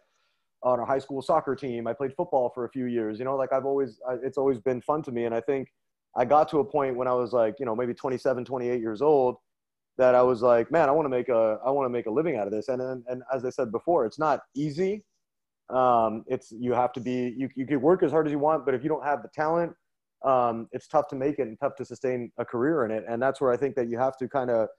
on 0.63 0.79
our 0.79 0.85
high 0.85 0.99
school 0.99 1.21
soccer 1.21 1.55
team. 1.55 1.87
I 1.87 1.93
played 1.93 2.13
football 2.15 2.49
for 2.53 2.65
a 2.65 2.69
few 2.69 2.85
years. 2.85 3.19
You 3.19 3.25
know, 3.25 3.35
like 3.35 3.53
I've 3.53 3.65
always, 3.65 3.99
I, 4.07 4.15
it's 4.23 4.37
always 4.37 4.59
been 4.59 4.81
fun 4.81 5.01
to 5.03 5.11
me. 5.11 5.25
And 5.25 5.35
I 5.35 5.41
think 5.41 5.69
I 6.15 6.25
got 6.25 6.49
to 6.49 6.59
a 6.59 6.65
point 6.65 6.95
when 6.95 7.07
I 7.07 7.13
was 7.13 7.33
like, 7.33 7.55
you 7.59 7.65
know, 7.65 7.75
maybe 7.75 7.93
27, 7.93 8.43
28 8.43 8.81
years 8.81 9.01
old 9.01 9.37
that 9.97 10.15
I 10.15 10.21
was 10.21 10.41
like, 10.41 10.71
man, 10.71 10.89
I 10.89 10.91
want 10.91 11.05
to 11.05 11.09
make 11.09 11.29
a, 11.29 11.59
I 11.65 11.69
want 11.71 11.85
to 11.85 11.89
make 11.89 12.05
a 12.05 12.11
living 12.11 12.37
out 12.37 12.47
of 12.47 12.53
this. 12.53 12.69
And, 12.69 12.81
and, 12.81 13.03
and 13.07 13.23
as 13.33 13.45
I 13.45 13.49
said 13.49 13.71
before, 13.71 14.05
it's 14.05 14.19
not 14.19 14.41
easy. 14.55 15.03
Um, 15.69 16.23
it's, 16.27 16.51
you 16.51 16.73
have 16.73 16.93
to 16.93 16.99
be, 16.99 17.33
you, 17.37 17.49
you 17.55 17.65
can 17.65 17.81
work 17.81 18.03
as 18.03 18.11
hard 18.11 18.25
as 18.25 18.31
you 18.31 18.39
want, 18.39 18.65
but 18.65 18.73
if 18.73 18.83
you 18.83 18.89
don't 18.89 19.03
have 19.03 19.21
the 19.21 19.29
talent, 19.33 19.73
um, 20.25 20.67
it's 20.71 20.87
tough 20.87 21.07
to 21.09 21.15
make 21.15 21.39
it 21.39 21.47
and 21.47 21.59
tough 21.59 21.75
to 21.75 21.85
sustain 21.85 22.31
a 22.37 22.45
career 22.45 22.85
in 22.85 22.91
it. 22.91 23.03
And 23.07 23.21
that's 23.21 23.41
where 23.41 23.51
I 23.51 23.57
think 23.57 23.75
that 23.75 23.89
you 23.89 23.97
have 23.97 24.17
to 24.17 24.27
kind 24.27 24.49
of 24.49 24.69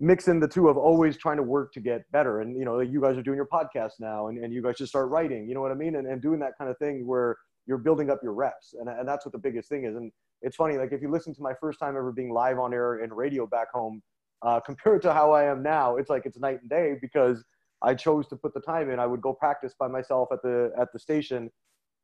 mix 0.00 0.28
in 0.28 0.40
the 0.40 0.48
two 0.48 0.68
of 0.68 0.76
always 0.76 1.16
trying 1.16 1.36
to 1.36 1.42
work 1.42 1.72
to 1.74 1.80
get 1.80 2.02
better. 2.10 2.40
And, 2.40 2.56
you 2.56 2.64
know, 2.64 2.80
you 2.80 3.00
guys 3.00 3.16
are 3.16 3.22
doing 3.22 3.36
your 3.36 3.46
podcast 3.46 3.92
now 4.00 4.28
and, 4.28 4.38
and 4.38 4.52
you 4.52 4.62
guys 4.62 4.76
should 4.76 4.88
start 4.88 5.08
writing, 5.10 5.48
you 5.48 5.54
know 5.54 5.60
what 5.60 5.70
I 5.70 5.74
mean? 5.74 5.96
And, 5.96 6.06
and 6.06 6.20
doing 6.20 6.40
that 6.40 6.52
kind 6.58 6.70
of 6.70 6.78
thing 6.78 7.06
where 7.06 7.36
you're 7.66 7.78
building 7.78 8.10
up 8.10 8.18
your 8.22 8.32
reps. 8.32 8.74
And, 8.78 8.88
and 8.88 9.06
that's 9.06 9.24
what 9.24 9.32
the 9.32 9.38
biggest 9.38 9.68
thing 9.68 9.84
is. 9.84 9.94
And 9.96 10.10
it's 10.42 10.56
funny, 10.56 10.76
like 10.76 10.92
if 10.92 11.02
you 11.02 11.10
listen 11.10 11.34
to 11.34 11.42
my 11.42 11.52
first 11.60 11.78
time 11.78 11.96
ever 11.96 12.10
being 12.10 12.32
live 12.32 12.58
on 12.58 12.74
air 12.74 13.04
in 13.04 13.12
radio 13.12 13.46
back 13.46 13.68
home, 13.72 14.02
uh, 14.42 14.58
compared 14.66 15.02
to 15.02 15.12
how 15.12 15.32
I 15.32 15.44
am 15.44 15.62
now, 15.62 15.96
it's 15.96 16.10
like 16.10 16.26
it's 16.26 16.38
night 16.38 16.60
and 16.60 16.70
day 16.70 16.96
because 17.00 17.44
I 17.82 17.94
chose 17.94 18.26
to 18.28 18.36
put 18.36 18.54
the 18.54 18.60
time 18.60 18.90
in. 18.90 18.98
I 18.98 19.06
would 19.06 19.20
go 19.20 19.32
practice 19.32 19.74
by 19.78 19.88
myself 19.88 20.28
at 20.32 20.42
the 20.42 20.72
at 20.78 20.88
the 20.92 20.98
station 20.98 21.50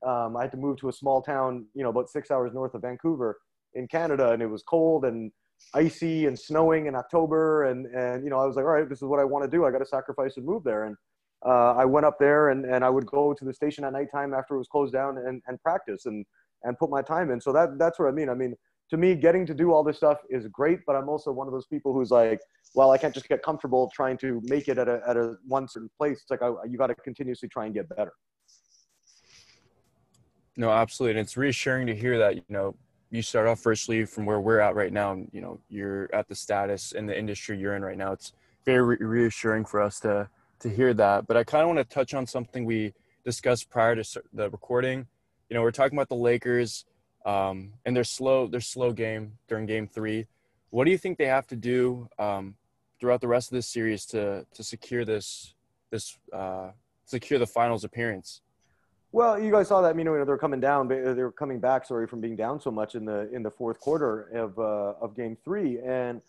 um, 0.06 0.36
I 0.36 0.42
had 0.42 0.52
to 0.52 0.56
move 0.56 0.78
to 0.78 0.88
a 0.88 0.92
small 0.92 1.22
town, 1.22 1.66
you 1.74 1.82
know, 1.82 1.88
about 1.88 2.08
six 2.08 2.30
hours 2.30 2.52
north 2.54 2.74
of 2.74 2.82
Vancouver 2.82 3.38
in 3.74 3.88
Canada, 3.88 4.30
and 4.30 4.42
it 4.42 4.46
was 4.46 4.62
cold 4.62 5.04
and 5.04 5.32
icy 5.74 6.26
and 6.26 6.38
snowing 6.38 6.86
in 6.86 6.94
October. 6.94 7.64
And, 7.64 7.86
and 7.86 8.24
you 8.24 8.30
know, 8.30 8.38
I 8.38 8.46
was 8.46 8.56
like, 8.56 8.64
all 8.64 8.72
right, 8.72 8.88
this 8.88 8.98
is 8.98 9.04
what 9.04 9.20
I 9.20 9.24
want 9.24 9.44
to 9.44 9.50
do. 9.50 9.64
I 9.64 9.70
got 9.70 9.78
to 9.78 9.86
sacrifice 9.86 10.36
and 10.36 10.46
move 10.46 10.64
there. 10.64 10.84
And 10.84 10.96
uh, 11.44 11.74
I 11.74 11.84
went 11.84 12.06
up 12.06 12.18
there 12.18 12.48
and, 12.48 12.64
and 12.64 12.84
I 12.84 12.90
would 12.90 13.06
go 13.06 13.34
to 13.34 13.44
the 13.44 13.52
station 13.52 13.84
at 13.84 13.92
nighttime 13.92 14.34
after 14.34 14.54
it 14.54 14.58
was 14.58 14.68
closed 14.68 14.92
down 14.92 15.18
and, 15.18 15.42
and 15.46 15.60
practice 15.62 16.06
and, 16.06 16.24
and 16.64 16.76
put 16.78 16.90
my 16.90 17.02
time 17.02 17.30
in. 17.30 17.40
So 17.40 17.52
that, 17.52 17.78
that's 17.78 17.98
what 17.98 18.08
I 18.08 18.12
mean. 18.12 18.28
I 18.28 18.34
mean, 18.34 18.54
to 18.90 18.96
me, 18.96 19.14
getting 19.14 19.44
to 19.46 19.54
do 19.54 19.72
all 19.72 19.84
this 19.84 19.98
stuff 19.98 20.18
is 20.30 20.46
great, 20.48 20.80
but 20.86 20.96
I'm 20.96 21.08
also 21.08 21.30
one 21.30 21.46
of 21.46 21.52
those 21.52 21.66
people 21.66 21.92
who's 21.92 22.10
like, 22.10 22.40
well, 22.74 22.90
I 22.90 22.98
can't 22.98 23.14
just 23.14 23.28
get 23.28 23.42
comfortable 23.42 23.90
trying 23.94 24.16
to 24.18 24.40
make 24.44 24.68
it 24.68 24.78
at 24.78 24.88
a, 24.88 25.02
at 25.06 25.16
a 25.16 25.36
one 25.46 25.68
certain 25.68 25.90
place. 25.96 26.20
It's 26.22 26.30
like, 26.30 26.42
I, 26.42 26.52
you 26.68 26.78
got 26.78 26.86
to 26.86 26.94
continuously 26.94 27.48
try 27.48 27.66
and 27.66 27.74
get 27.74 27.88
better. 27.94 28.12
No, 30.56 30.70
absolutely. 30.70 31.18
And 31.18 31.20
it's 31.20 31.36
reassuring 31.36 31.86
to 31.86 31.94
hear 31.94 32.18
that, 32.18 32.36
you 32.36 32.42
know, 32.48 32.74
you 33.10 33.22
start 33.22 33.46
off 33.46 33.60
firstly 33.60 34.04
from 34.04 34.26
where 34.26 34.40
we're 34.40 34.60
at 34.60 34.74
right 34.74 34.92
now. 34.92 35.14
You 35.32 35.40
know, 35.40 35.60
you're 35.68 36.10
at 36.14 36.28
the 36.28 36.34
status 36.34 36.92
in 36.92 37.06
the 37.06 37.18
industry 37.18 37.58
you're 37.58 37.74
in 37.74 37.82
right 37.82 37.96
now. 37.96 38.12
It's 38.12 38.32
very 38.64 38.82
re- 38.82 38.98
reassuring 39.00 39.64
for 39.64 39.80
us 39.80 40.00
to, 40.00 40.28
to 40.60 40.68
hear 40.68 40.92
that. 40.94 41.26
But 41.26 41.36
I 41.36 41.44
kind 41.44 41.62
of 41.62 41.68
want 41.68 41.78
to 41.78 41.94
touch 41.94 42.14
on 42.14 42.26
something 42.26 42.64
we 42.64 42.92
discussed 43.24 43.70
prior 43.70 43.96
to 43.96 44.22
the 44.32 44.50
recording. 44.50 45.06
You 45.48 45.54
know, 45.54 45.62
we're 45.62 45.70
talking 45.70 45.96
about 45.96 46.08
the 46.08 46.16
Lakers 46.16 46.84
um, 47.24 47.72
and 47.84 47.96
their 47.96 48.04
slow, 48.04 48.46
their 48.46 48.60
slow 48.60 48.92
game 48.92 49.32
during 49.48 49.66
game 49.66 49.86
three. 49.86 50.26
What 50.70 50.84
do 50.84 50.90
you 50.90 50.98
think 50.98 51.16
they 51.16 51.26
have 51.26 51.46
to 51.48 51.56
do 51.56 52.08
um, 52.18 52.56
throughout 53.00 53.20
the 53.20 53.28
rest 53.28 53.50
of 53.50 53.56
this 53.56 53.66
series 53.66 54.04
to 54.06 54.46
to 54.52 54.62
secure 54.62 55.04
this 55.04 55.54
this 55.90 56.18
uh, 56.32 56.70
secure 57.06 57.38
the 57.38 57.46
finals 57.46 57.84
appearance? 57.84 58.42
Well, 59.10 59.40
you 59.40 59.50
guys 59.50 59.68
saw 59.68 59.80
that. 59.80 59.96
You 59.96 60.04
know, 60.04 60.24
they're 60.24 60.36
coming 60.36 60.60
down. 60.60 60.86
They're 60.88 61.32
coming 61.32 61.60
back. 61.60 61.86
Sorry, 61.86 62.06
from 62.06 62.20
being 62.20 62.36
down 62.36 62.60
so 62.60 62.70
much 62.70 62.94
in 62.94 63.04
the 63.04 63.30
in 63.32 63.42
the 63.42 63.50
fourth 63.50 63.80
quarter 63.80 64.28
of 64.36 64.58
uh, 64.58 65.04
of 65.04 65.16
Game 65.16 65.36
Three, 65.44 65.78
and 65.78 66.20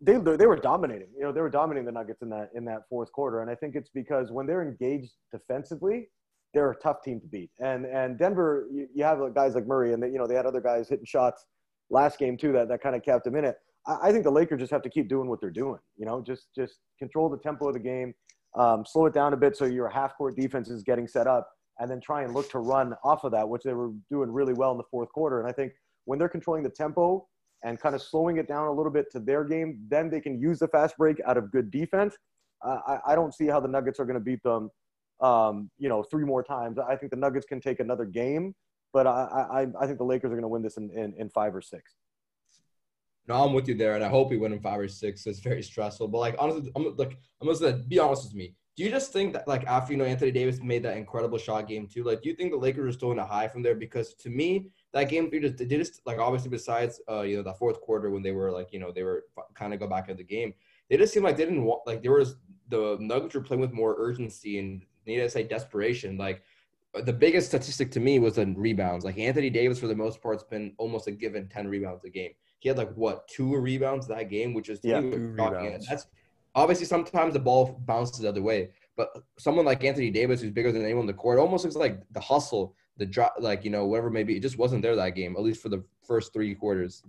they 0.00 0.16
they 0.18 0.46
were 0.46 0.56
dominating. 0.56 1.08
You 1.16 1.24
know, 1.24 1.32
they 1.32 1.40
were 1.40 1.50
dominating 1.50 1.86
the 1.86 1.92
Nuggets 1.92 2.22
in 2.22 2.30
that 2.30 2.50
in 2.54 2.64
that 2.66 2.88
fourth 2.88 3.10
quarter, 3.10 3.40
and 3.42 3.50
I 3.50 3.56
think 3.56 3.74
it's 3.74 3.90
because 3.90 4.30
when 4.30 4.46
they're 4.46 4.62
engaged 4.62 5.12
defensively, 5.32 6.08
they're 6.54 6.70
a 6.70 6.76
tough 6.76 7.02
team 7.02 7.20
to 7.20 7.26
beat. 7.26 7.50
And 7.58 7.84
and 7.86 8.16
Denver, 8.16 8.68
you, 8.72 8.88
you 8.94 9.02
have 9.02 9.18
guys 9.34 9.56
like 9.56 9.66
Murray, 9.66 9.92
and 9.92 10.00
they, 10.00 10.10
you 10.10 10.18
know 10.18 10.28
they 10.28 10.36
had 10.36 10.46
other 10.46 10.60
guys 10.60 10.88
hitting 10.88 11.06
shots 11.06 11.44
last 11.90 12.20
game 12.20 12.36
too 12.36 12.52
that 12.52 12.68
that 12.68 12.80
kind 12.80 12.94
of 12.94 13.02
kept 13.02 13.24
them 13.24 13.34
in 13.34 13.44
it. 13.44 13.56
I, 13.88 13.98
I 14.04 14.12
think 14.12 14.22
the 14.22 14.30
Lakers 14.30 14.60
just 14.60 14.70
have 14.70 14.82
to 14.82 14.90
keep 14.90 15.08
doing 15.08 15.28
what 15.28 15.40
they're 15.40 15.50
doing. 15.50 15.80
You 15.96 16.06
know, 16.06 16.22
just 16.22 16.46
just 16.54 16.74
control 17.00 17.28
the 17.28 17.38
tempo 17.38 17.66
of 17.66 17.74
the 17.74 17.80
game, 17.80 18.14
um, 18.56 18.84
slow 18.86 19.06
it 19.06 19.12
down 19.12 19.32
a 19.32 19.36
bit 19.36 19.56
so 19.56 19.64
your 19.64 19.88
half 19.88 20.16
court 20.16 20.36
defense 20.36 20.70
is 20.70 20.84
getting 20.84 21.08
set 21.08 21.26
up 21.26 21.48
and 21.80 21.90
then 21.90 22.00
try 22.00 22.22
and 22.22 22.34
look 22.34 22.48
to 22.50 22.58
run 22.58 22.94
off 23.02 23.24
of 23.24 23.32
that, 23.32 23.48
which 23.48 23.62
they 23.62 23.72
were 23.72 23.90
doing 24.10 24.30
really 24.30 24.52
well 24.52 24.70
in 24.70 24.76
the 24.76 24.84
fourth 24.90 25.10
quarter. 25.12 25.40
And 25.40 25.48
I 25.48 25.52
think 25.52 25.72
when 26.04 26.18
they're 26.18 26.28
controlling 26.28 26.62
the 26.62 26.70
tempo 26.70 27.26
and 27.64 27.80
kind 27.80 27.94
of 27.94 28.02
slowing 28.02 28.36
it 28.36 28.46
down 28.46 28.68
a 28.68 28.72
little 28.72 28.92
bit 28.92 29.10
to 29.12 29.18
their 29.18 29.44
game, 29.44 29.80
then 29.88 30.10
they 30.10 30.20
can 30.20 30.38
use 30.38 30.58
the 30.58 30.68
fast 30.68 30.96
break 30.96 31.16
out 31.26 31.36
of 31.36 31.50
good 31.50 31.70
defense. 31.70 32.16
Uh, 32.64 32.78
I, 32.86 33.12
I, 33.12 33.14
don't 33.14 33.34
see 33.34 33.46
how 33.46 33.58
the 33.58 33.68
Nuggets 33.68 33.98
are 33.98 34.04
going 34.04 34.18
to 34.18 34.24
beat 34.24 34.42
them, 34.42 34.70
um, 35.22 35.70
you 35.78 35.88
know, 35.88 36.02
three 36.02 36.24
more 36.24 36.42
times. 36.42 36.78
I 36.78 36.94
think 36.94 37.10
the 37.10 37.16
Nuggets 37.16 37.46
can 37.46 37.58
take 37.58 37.80
another 37.80 38.04
game, 38.04 38.54
but 38.92 39.06
I, 39.06 39.46
I, 39.50 39.66
I 39.80 39.86
think 39.86 39.96
the 39.96 40.04
Lakers 40.04 40.26
are 40.26 40.34
going 40.34 40.42
to 40.42 40.48
win 40.48 40.62
this 40.62 40.76
in, 40.76 40.90
in, 40.90 41.14
in 41.16 41.30
five 41.30 41.54
or 41.54 41.62
six. 41.62 41.94
No, 43.26 43.44
I'm 43.44 43.54
with 43.54 43.68
you 43.68 43.74
there, 43.74 43.94
and 43.94 44.04
I 44.04 44.08
hope 44.08 44.28
we 44.28 44.36
win 44.36 44.52
in 44.52 44.60
five 44.60 44.78
or 44.78 44.88
six. 44.88 45.26
It's 45.26 45.38
very 45.38 45.62
stressful, 45.62 46.08
but 46.08 46.18
like 46.18 46.34
honestly, 46.38 46.70
I'm 46.74 46.96
like 46.96 47.16
I'm 47.40 47.52
gonna 47.52 47.76
be 47.76 47.98
honest 47.98 48.24
with 48.24 48.34
me 48.34 48.54
do 48.80 48.86
you 48.86 48.90
just 48.90 49.12
think 49.12 49.34
that 49.34 49.46
like 49.46 49.66
after 49.66 49.92
you 49.92 49.98
know 49.98 50.06
Anthony 50.06 50.30
Davis 50.30 50.58
made 50.62 50.82
that 50.84 50.96
incredible 50.96 51.36
shot 51.36 51.68
game 51.68 51.86
too, 51.86 52.02
like 52.02 52.22
do 52.22 52.30
you 52.30 52.34
think 52.34 52.50
the 52.50 52.56
Lakers 52.56 52.88
are 52.88 52.96
still 52.96 53.12
in 53.12 53.18
a 53.18 53.26
high 53.26 53.46
from 53.46 53.62
there? 53.62 53.74
Because 53.74 54.14
to 54.14 54.30
me, 54.30 54.68
that 54.94 55.10
game 55.10 55.28
three 55.28 55.38
just 55.38 55.58
they 55.58 55.66
just 55.66 56.00
like 56.06 56.18
obviously 56.18 56.48
besides 56.48 56.98
uh 57.06 57.20
you 57.20 57.36
know 57.36 57.42
the 57.42 57.52
fourth 57.52 57.78
quarter 57.82 58.08
when 58.08 58.22
they 58.22 58.32
were 58.32 58.50
like 58.50 58.72
you 58.72 58.78
know 58.78 58.90
they 58.90 59.02
were 59.02 59.26
kind 59.52 59.74
of 59.74 59.80
go 59.80 59.86
back 59.86 60.08
in 60.08 60.16
the 60.16 60.24
game, 60.24 60.54
they 60.88 60.96
just 60.96 61.12
seemed 61.12 61.24
like 61.24 61.36
they 61.36 61.44
didn't 61.44 61.62
want 61.62 61.86
like 61.86 62.02
there 62.02 62.12
was 62.12 62.36
the 62.70 62.96
Nuggets 63.00 63.34
were 63.34 63.42
playing 63.42 63.60
with 63.60 63.74
more 63.74 63.96
urgency 63.98 64.58
and 64.58 64.82
need 65.04 65.18
to 65.18 65.28
say 65.28 65.42
desperation. 65.42 66.16
Like 66.16 66.42
the 67.04 67.12
biggest 67.12 67.48
statistic 67.48 67.90
to 67.90 68.00
me 68.00 68.18
was 68.18 68.38
in 68.38 68.56
rebounds. 68.56 69.04
Like 69.04 69.18
Anthony 69.18 69.50
Davis 69.50 69.78
for 69.78 69.88
the 69.88 69.94
most 69.94 70.22
part 70.22 70.36
has 70.36 70.44
been 70.44 70.72
almost 70.78 71.06
a 71.06 71.10
given 71.10 71.50
ten 71.50 71.68
rebounds 71.68 72.06
a 72.06 72.08
game. 72.08 72.30
He 72.60 72.70
had 72.70 72.78
like 72.78 72.94
what 72.94 73.28
two 73.28 73.54
rebounds 73.58 74.06
that 74.06 74.30
game, 74.30 74.54
which 74.54 74.70
is 74.70 74.80
yeah, 74.82 75.02
two 75.02 75.34
rebounds. 75.36 75.86
That's 75.86 76.06
obviously 76.54 76.86
sometimes 76.86 77.32
the 77.32 77.40
ball 77.40 77.80
bounces 77.86 78.18
the 78.18 78.28
other 78.28 78.42
way, 78.42 78.70
but 78.96 79.10
someone 79.38 79.64
like 79.64 79.84
Anthony 79.84 80.10
Davis, 80.10 80.40
who's 80.40 80.50
bigger 80.50 80.72
than 80.72 80.82
anyone 80.82 81.02
on 81.02 81.06
the 81.06 81.12
court, 81.12 81.38
almost 81.38 81.64
looks 81.64 81.76
like 81.76 82.00
the 82.12 82.20
hustle, 82.20 82.74
the 82.96 83.06
drop, 83.06 83.34
like 83.38 83.64
you 83.64 83.70
know 83.70 83.86
whatever 83.86 84.10
maybe 84.10 84.36
it 84.36 84.40
just 84.40 84.58
wasn't 84.58 84.82
there 84.82 84.96
that 84.96 85.14
game, 85.14 85.36
at 85.36 85.42
least 85.42 85.62
for 85.62 85.68
the 85.68 85.82
first 86.06 86.32
three 86.32 86.54
quarters. 86.54 87.02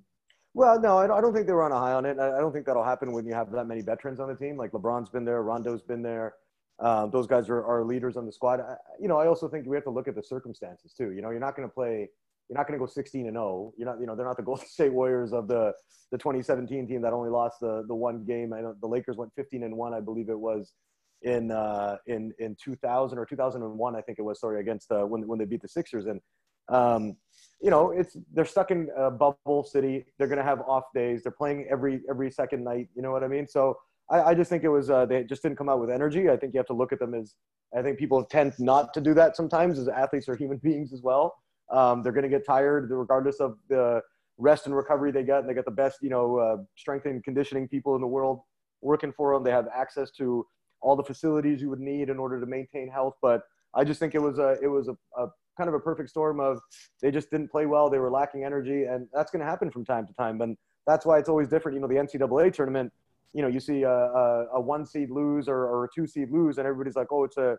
Well, 0.53 0.79
no, 0.81 0.97
I 0.97 1.07
don't 1.07 1.33
think 1.33 1.47
they 1.47 1.53
were 1.53 1.63
on 1.63 1.71
a 1.71 1.79
high 1.79 1.93
on 1.93 2.05
it. 2.05 2.19
I 2.19 2.39
don't 2.39 2.51
think 2.51 2.65
that'll 2.65 2.83
happen 2.83 3.13
when 3.13 3.25
you 3.25 3.33
have 3.33 3.51
that 3.51 3.67
many 3.67 3.81
veterans 3.81 4.19
on 4.19 4.27
the 4.27 4.35
team. 4.35 4.57
Like 4.57 4.71
LeBron's 4.71 5.09
been 5.09 5.23
there, 5.23 5.41
Rondo's 5.43 5.81
been 5.81 6.01
there. 6.01 6.35
Um, 6.79 7.11
those 7.11 7.27
guys 7.27 7.47
are, 7.47 7.63
are 7.63 7.85
leaders 7.85 8.17
on 8.17 8.25
the 8.25 8.31
squad. 8.31 8.59
I, 8.59 8.75
you 8.99 9.07
know, 9.07 9.17
I 9.17 9.27
also 9.27 9.47
think 9.47 9.65
we 9.65 9.77
have 9.77 9.83
to 9.83 9.91
look 9.91 10.07
at 10.07 10.15
the 10.15 10.23
circumstances 10.23 10.93
too. 10.93 11.11
You 11.11 11.21
know, 11.21 11.29
you're 11.29 11.39
not 11.39 11.55
going 11.55 11.67
to 11.67 11.73
play 11.73 12.09
you're 12.51 12.57
not 12.57 12.67
going 12.67 12.77
to 12.77 12.85
go 12.85 12.91
16 12.91 13.27
and 13.27 13.35
0. 13.35 13.73
You're 13.77 13.87
not, 13.87 14.01
you 14.01 14.05
know, 14.05 14.13
they're 14.13 14.25
not 14.25 14.35
the 14.35 14.43
Golden 14.51 14.67
State 14.67 14.91
Warriors 14.91 15.31
of 15.31 15.47
the 15.47 15.73
the 16.11 16.17
2017 16.17 16.85
team 16.85 17.01
that 17.01 17.13
only 17.13 17.29
lost 17.29 17.61
the 17.61 17.85
the 17.87 17.95
one 17.95 18.25
game. 18.25 18.51
I 18.51 18.59
know 18.59 18.75
the 18.81 18.87
Lakers 18.87 19.15
went 19.15 19.31
15 19.37 19.63
and 19.63 19.77
one, 19.77 19.93
I 19.93 20.01
believe 20.01 20.27
it 20.27 20.37
was 20.37 20.73
in 21.21 21.49
uh, 21.49 21.95
in 22.07 22.33
in 22.39 22.57
2000 22.61 23.17
or 23.17 23.25
2001, 23.25 23.95
I 23.95 24.01
think 24.01 24.19
it 24.19 24.23
was. 24.23 24.41
Sorry, 24.41 24.59
against 24.59 24.87
when 24.89 25.25
when 25.27 25.39
they 25.39 25.45
beat 25.45 25.61
the 25.61 25.69
Sixers, 25.69 26.07
and 26.07 26.19
um, 26.67 27.15
you 27.61 27.69
know, 27.69 27.91
it's 27.91 28.17
they're 28.33 28.43
stuck 28.43 28.69
in 28.69 28.89
a 28.97 29.09
bubble 29.09 29.63
city. 29.63 30.05
They're 30.17 30.27
going 30.27 30.37
to 30.37 30.43
have 30.43 30.59
off 30.61 30.83
days. 30.93 31.23
They're 31.23 31.31
playing 31.31 31.67
every 31.71 32.01
every 32.09 32.31
second 32.31 32.65
night. 32.65 32.89
You 32.95 33.01
know 33.01 33.11
what 33.11 33.23
I 33.23 33.27
mean? 33.27 33.47
So. 33.47 33.77
I, 34.09 34.31
I 34.31 34.33
just 34.33 34.49
think 34.49 34.65
it 34.65 34.67
was 34.67 34.89
uh, 34.89 35.05
they 35.05 35.23
just 35.23 35.41
didn't 35.41 35.57
come 35.57 35.69
out 35.69 35.79
with 35.79 35.89
energy. 35.89 36.29
I 36.29 36.35
think 36.35 36.53
you 36.53 36.57
have 36.57 36.67
to 36.67 36.73
look 36.73 36.91
at 36.91 36.99
them 36.99 37.13
as 37.13 37.33
I 37.73 37.81
think 37.81 37.97
people 37.97 38.25
tend 38.25 38.51
not 38.59 38.93
to 38.95 38.99
do 38.99 39.13
that 39.13 39.37
sometimes 39.37 39.79
as 39.79 39.87
athletes 39.87 40.27
are 40.27 40.35
human 40.35 40.57
beings 40.63 40.91
as 40.91 41.01
well. 41.01 41.35
Um, 41.71 42.03
they're 42.03 42.11
going 42.11 42.23
to 42.23 42.29
get 42.29 42.45
tired 42.45 42.89
regardless 42.91 43.39
of 43.39 43.57
the 43.69 44.01
rest 44.37 44.65
and 44.65 44.75
recovery 44.75 45.11
they 45.11 45.23
get. 45.23 45.39
And 45.39 45.49
they 45.49 45.53
get 45.53 45.65
the 45.65 45.71
best, 45.71 45.99
you 46.01 46.09
know, 46.09 46.37
uh, 46.37 46.57
strength 46.75 47.05
and 47.05 47.23
conditioning 47.23 47.67
people 47.67 47.95
in 47.95 48.01
the 48.01 48.07
world 48.07 48.41
working 48.81 49.11
for 49.11 49.33
them. 49.33 49.43
They 49.43 49.51
have 49.51 49.67
access 49.73 50.11
to 50.11 50.45
all 50.81 50.95
the 50.95 51.03
facilities 51.03 51.61
you 51.61 51.69
would 51.69 51.79
need 51.79 52.09
in 52.09 52.17
order 52.17 52.39
to 52.39 52.45
maintain 52.45 52.89
health. 52.89 53.15
But 53.21 53.43
I 53.73 53.83
just 53.83 53.99
think 53.99 54.15
it 54.15 54.21
was 54.21 54.39
a, 54.39 54.57
it 54.61 54.67
was 54.67 54.87
a, 54.87 54.97
a 55.17 55.27
kind 55.57 55.67
of 55.67 55.73
a 55.73 55.79
perfect 55.79 56.09
storm 56.09 56.39
of 56.39 56.59
they 57.01 57.11
just 57.11 57.29
didn't 57.29 57.49
play 57.49 57.65
well. 57.65 57.89
They 57.89 57.99
were 57.99 58.11
lacking 58.11 58.43
energy 58.43 58.85
and 58.85 59.07
that's 59.13 59.31
going 59.31 59.41
to 59.41 59.45
happen 59.45 59.69
from 59.69 59.85
time 59.85 60.07
to 60.07 60.13
time. 60.13 60.41
And 60.41 60.57
that's 60.87 61.05
why 61.05 61.19
it's 61.19 61.29
always 61.29 61.47
different. 61.47 61.75
You 61.75 61.81
know, 61.81 61.87
the 61.87 61.95
NCAA 61.95 62.53
tournament, 62.53 62.91
you 63.33 63.41
know, 63.41 63.47
you 63.47 63.59
see 63.59 63.83
a, 63.83 63.91
a, 63.91 64.45
a 64.53 64.61
one 64.61 64.85
seed 64.85 65.11
lose 65.11 65.47
or, 65.47 65.57
or 65.57 65.85
a 65.85 65.87
two 65.93 66.07
seed 66.07 66.31
lose 66.31 66.57
and 66.57 66.67
everybody's 66.67 66.95
like, 66.95 67.11
oh, 67.11 67.23
it's 67.23 67.37
a, 67.37 67.57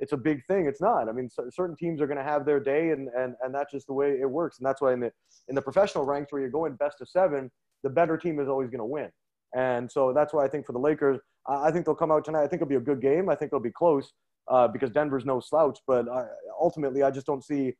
it's 0.00 0.12
a 0.12 0.16
big 0.16 0.44
thing. 0.46 0.66
It's 0.66 0.80
not. 0.80 1.08
I 1.08 1.12
mean, 1.12 1.28
certain 1.50 1.76
teams 1.76 2.00
are 2.00 2.06
going 2.06 2.18
to 2.18 2.24
have 2.24 2.44
their 2.44 2.60
day, 2.60 2.90
and, 2.90 3.08
and 3.16 3.34
and 3.42 3.54
that's 3.54 3.72
just 3.72 3.86
the 3.86 3.92
way 3.92 4.18
it 4.20 4.28
works. 4.28 4.58
And 4.58 4.66
that's 4.66 4.80
why 4.80 4.92
in 4.92 5.00
the 5.00 5.12
in 5.48 5.54
the 5.54 5.62
professional 5.62 6.04
ranks 6.04 6.32
where 6.32 6.40
you're 6.40 6.50
going 6.50 6.74
best 6.76 7.00
of 7.00 7.08
seven, 7.08 7.50
the 7.82 7.90
better 7.90 8.16
team 8.16 8.40
is 8.40 8.48
always 8.48 8.70
going 8.70 8.80
to 8.80 8.84
win. 8.84 9.10
And 9.56 9.90
so 9.90 10.12
that's 10.12 10.34
why 10.34 10.44
I 10.44 10.48
think 10.48 10.66
for 10.66 10.72
the 10.72 10.80
Lakers, 10.80 11.20
I 11.46 11.70
think 11.70 11.86
they'll 11.86 11.94
come 11.94 12.10
out 12.10 12.24
tonight. 12.24 12.42
I 12.42 12.48
think 12.48 12.62
it'll 12.62 12.68
be 12.68 12.74
a 12.74 12.80
good 12.80 13.00
game. 13.00 13.28
I 13.28 13.36
think 13.36 13.50
it'll 13.50 13.60
be 13.60 13.70
close 13.70 14.12
uh, 14.50 14.66
because 14.68 14.90
Denver's 14.90 15.24
no 15.24 15.38
slouch. 15.40 15.78
But 15.86 16.08
I, 16.08 16.24
ultimately, 16.60 17.02
I 17.02 17.10
just 17.10 17.26
don't 17.26 17.44
see 17.44 17.74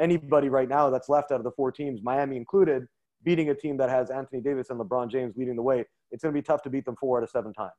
anybody 0.00 0.48
right 0.48 0.68
now 0.68 0.90
that's 0.90 1.08
left 1.08 1.30
out 1.30 1.38
of 1.38 1.44
the 1.44 1.52
four 1.52 1.70
teams, 1.70 2.00
Miami 2.02 2.36
included, 2.36 2.86
beating 3.22 3.50
a 3.50 3.54
team 3.54 3.76
that 3.76 3.90
has 3.90 4.10
Anthony 4.10 4.40
Davis 4.40 4.70
and 4.70 4.80
LeBron 4.80 5.10
James 5.10 5.34
leading 5.36 5.56
the 5.56 5.62
way. 5.62 5.84
It's 6.10 6.22
going 6.22 6.34
to 6.34 6.38
be 6.38 6.42
tough 6.42 6.62
to 6.62 6.70
beat 6.70 6.84
them 6.84 6.96
four 6.98 7.18
out 7.18 7.22
of 7.22 7.30
seven 7.30 7.52
times. 7.52 7.72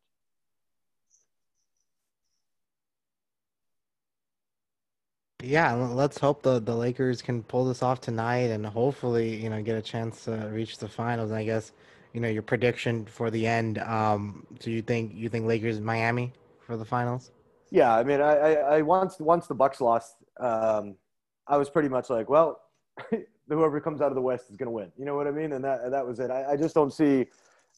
Yeah, 5.43 5.73
let's 5.73 6.17
hope 6.17 6.43
the 6.43 6.59
the 6.59 6.75
Lakers 6.75 7.21
can 7.21 7.43
pull 7.43 7.65
this 7.65 7.81
off 7.81 8.01
tonight 8.01 8.49
and 8.51 8.65
hopefully, 8.65 9.35
you 9.35 9.49
know, 9.49 9.61
get 9.61 9.75
a 9.77 9.81
chance 9.81 10.25
to 10.25 10.31
reach 10.51 10.77
the 10.77 10.87
finals. 10.87 11.31
I 11.31 11.43
guess, 11.43 11.71
you 12.13 12.21
know, 12.21 12.27
your 12.27 12.43
prediction 12.43 13.05
for 13.05 13.31
the 13.31 13.45
end. 13.47 13.79
Um, 13.79 14.45
do 14.59 14.71
you 14.71 14.81
think 14.81 15.13
you 15.15 15.29
think 15.29 15.45
Lakers 15.45 15.79
Miami 15.79 16.33
for 16.59 16.77
the 16.77 16.85
finals? 16.85 17.31
Yeah, 17.71 17.95
I 17.95 18.03
mean, 18.03 18.21
I, 18.21 18.35
I, 18.35 18.51
I 18.77 18.81
once 18.81 19.19
once 19.19 19.47
the 19.47 19.55
Bucks 19.55 19.81
lost, 19.81 20.15
um, 20.39 20.95
I 21.47 21.57
was 21.57 21.69
pretty 21.69 21.89
much 21.89 22.09
like, 22.09 22.29
well, 22.29 22.61
whoever 23.47 23.79
comes 23.79 24.01
out 24.01 24.09
of 24.09 24.15
the 24.15 24.21
West 24.21 24.49
is 24.49 24.57
going 24.57 24.67
to 24.67 24.71
win. 24.71 24.91
You 24.97 25.05
know 25.05 25.15
what 25.15 25.27
I 25.27 25.31
mean? 25.31 25.53
And 25.53 25.63
that 25.63 25.89
that 25.91 26.05
was 26.05 26.19
it. 26.19 26.29
I, 26.29 26.51
I 26.51 26.55
just 26.57 26.75
don't 26.75 26.93
see. 26.93 27.27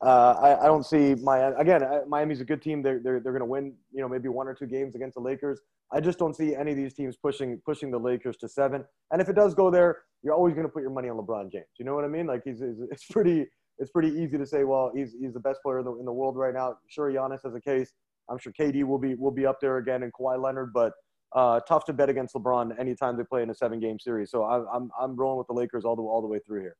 Uh, 0.03 0.33
I, 0.41 0.63
I 0.63 0.65
don't 0.65 0.85
see 0.85 1.15
Miami 1.15 1.55
again. 1.57 1.81
Miami's 2.07 2.41
a 2.41 2.45
good 2.45 2.61
team. 2.61 2.81
They're 2.81 2.99
they're, 2.99 3.19
they're 3.19 3.31
going 3.31 3.39
to 3.39 3.45
win. 3.45 3.73
You 3.91 4.01
know, 4.01 4.09
maybe 4.09 4.27
one 4.27 4.47
or 4.47 4.53
two 4.53 4.67
games 4.67 4.95
against 4.95 5.15
the 5.15 5.21
Lakers. 5.21 5.61
I 5.93 6.01
just 6.01 6.19
don't 6.19 6.35
see 6.35 6.55
any 6.55 6.71
of 6.71 6.77
these 6.77 6.93
teams 6.93 7.15
pushing 7.15 7.61
pushing 7.65 7.89
the 7.89 7.99
Lakers 7.99 8.35
to 8.37 8.49
seven. 8.49 8.83
And 9.11 9.21
if 9.21 9.29
it 9.29 9.35
does 9.35 9.53
go 9.53 9.71
there, 9.71 9.99
you're 10.23 10.33
always 10.33 10.53
going 10.55 10.65
to 10.65 10.71
put 10.71 10.81
your 10.81 10.91
money 10.91 11.07
on 11.07 11.17
LeBron 11.17 11.51
James. 11.51 11.65
You 11.77 11.85
know 11.85 11.95
what 11.95 12.03
I 12.03 12.07
mean? 12.07 12.27
Like 12.27 12.41
he's, 12.43 12.59
he's 12.59 12.79
it's 12.91 13.05
pretty 13.05 13.45
it's 13.79 13.91
pretty 13.91 14.09
easy 14.09 14.37
to 14.37 14.45
say, 14.45 14.63
well, 14.63 14.91
he's 14.93 15.13
he's 15.19 15.33
the 15.33 15.39
best 15.39 15.61
player 15.63 15.79
in 15.79 15.85
the, 15.85 15.95
in 15.95 16.05
the 16.05 16.13
world 16.13 16.35
right 16.35 16.53
now. 16.53 16.77
Sure, 16.87 17.11
Giannis 17.11 17.43
has 17.43 17.55
a 17.55 17.61
case. 17.61 17.93
I'm 18.29 18.37
sure 18.37 18.53
KD 18.59 18.83
will 18.83 18.99
be 18.99 19.15
will 19.15 19.31
be 19.31 19.45
up 19.45 19.59
there 19.61 19.77
again, 19.77 20.03
and 20.03 20.11
Kawhi 20.13 20.41
Leonard, 20.41 20.71
but 20.73 20.93
uh, 21.35 21.59
tough 21.61 21.85
to 21.85 21.93
bet 21.93 22.09
against 22.09 22.35
LeBron 22.35 22.77
anytime 22.79 23.17
they 23.17 23.23
play 23.23 23.41
in 23.41 23.49
a 23.49 23.55
seven 23.55 23.79
game 23.79 23.99
series. 23.99 24.31
So 24.31 24.43
I'm 24.43 24.65
I'm 24.73 24.91
I'm 24.99 25.15
rolling 25.15 25.37
with 25.37 25.47
the 25.47 25.53
Lakers 25.53 25.85
all 25.85 25.95
the 25.95 26.01
all 26.01 26.21
the 26.21 26.27
way 26.27 26.39
through 26.45 26.61
here. 26.61 26.75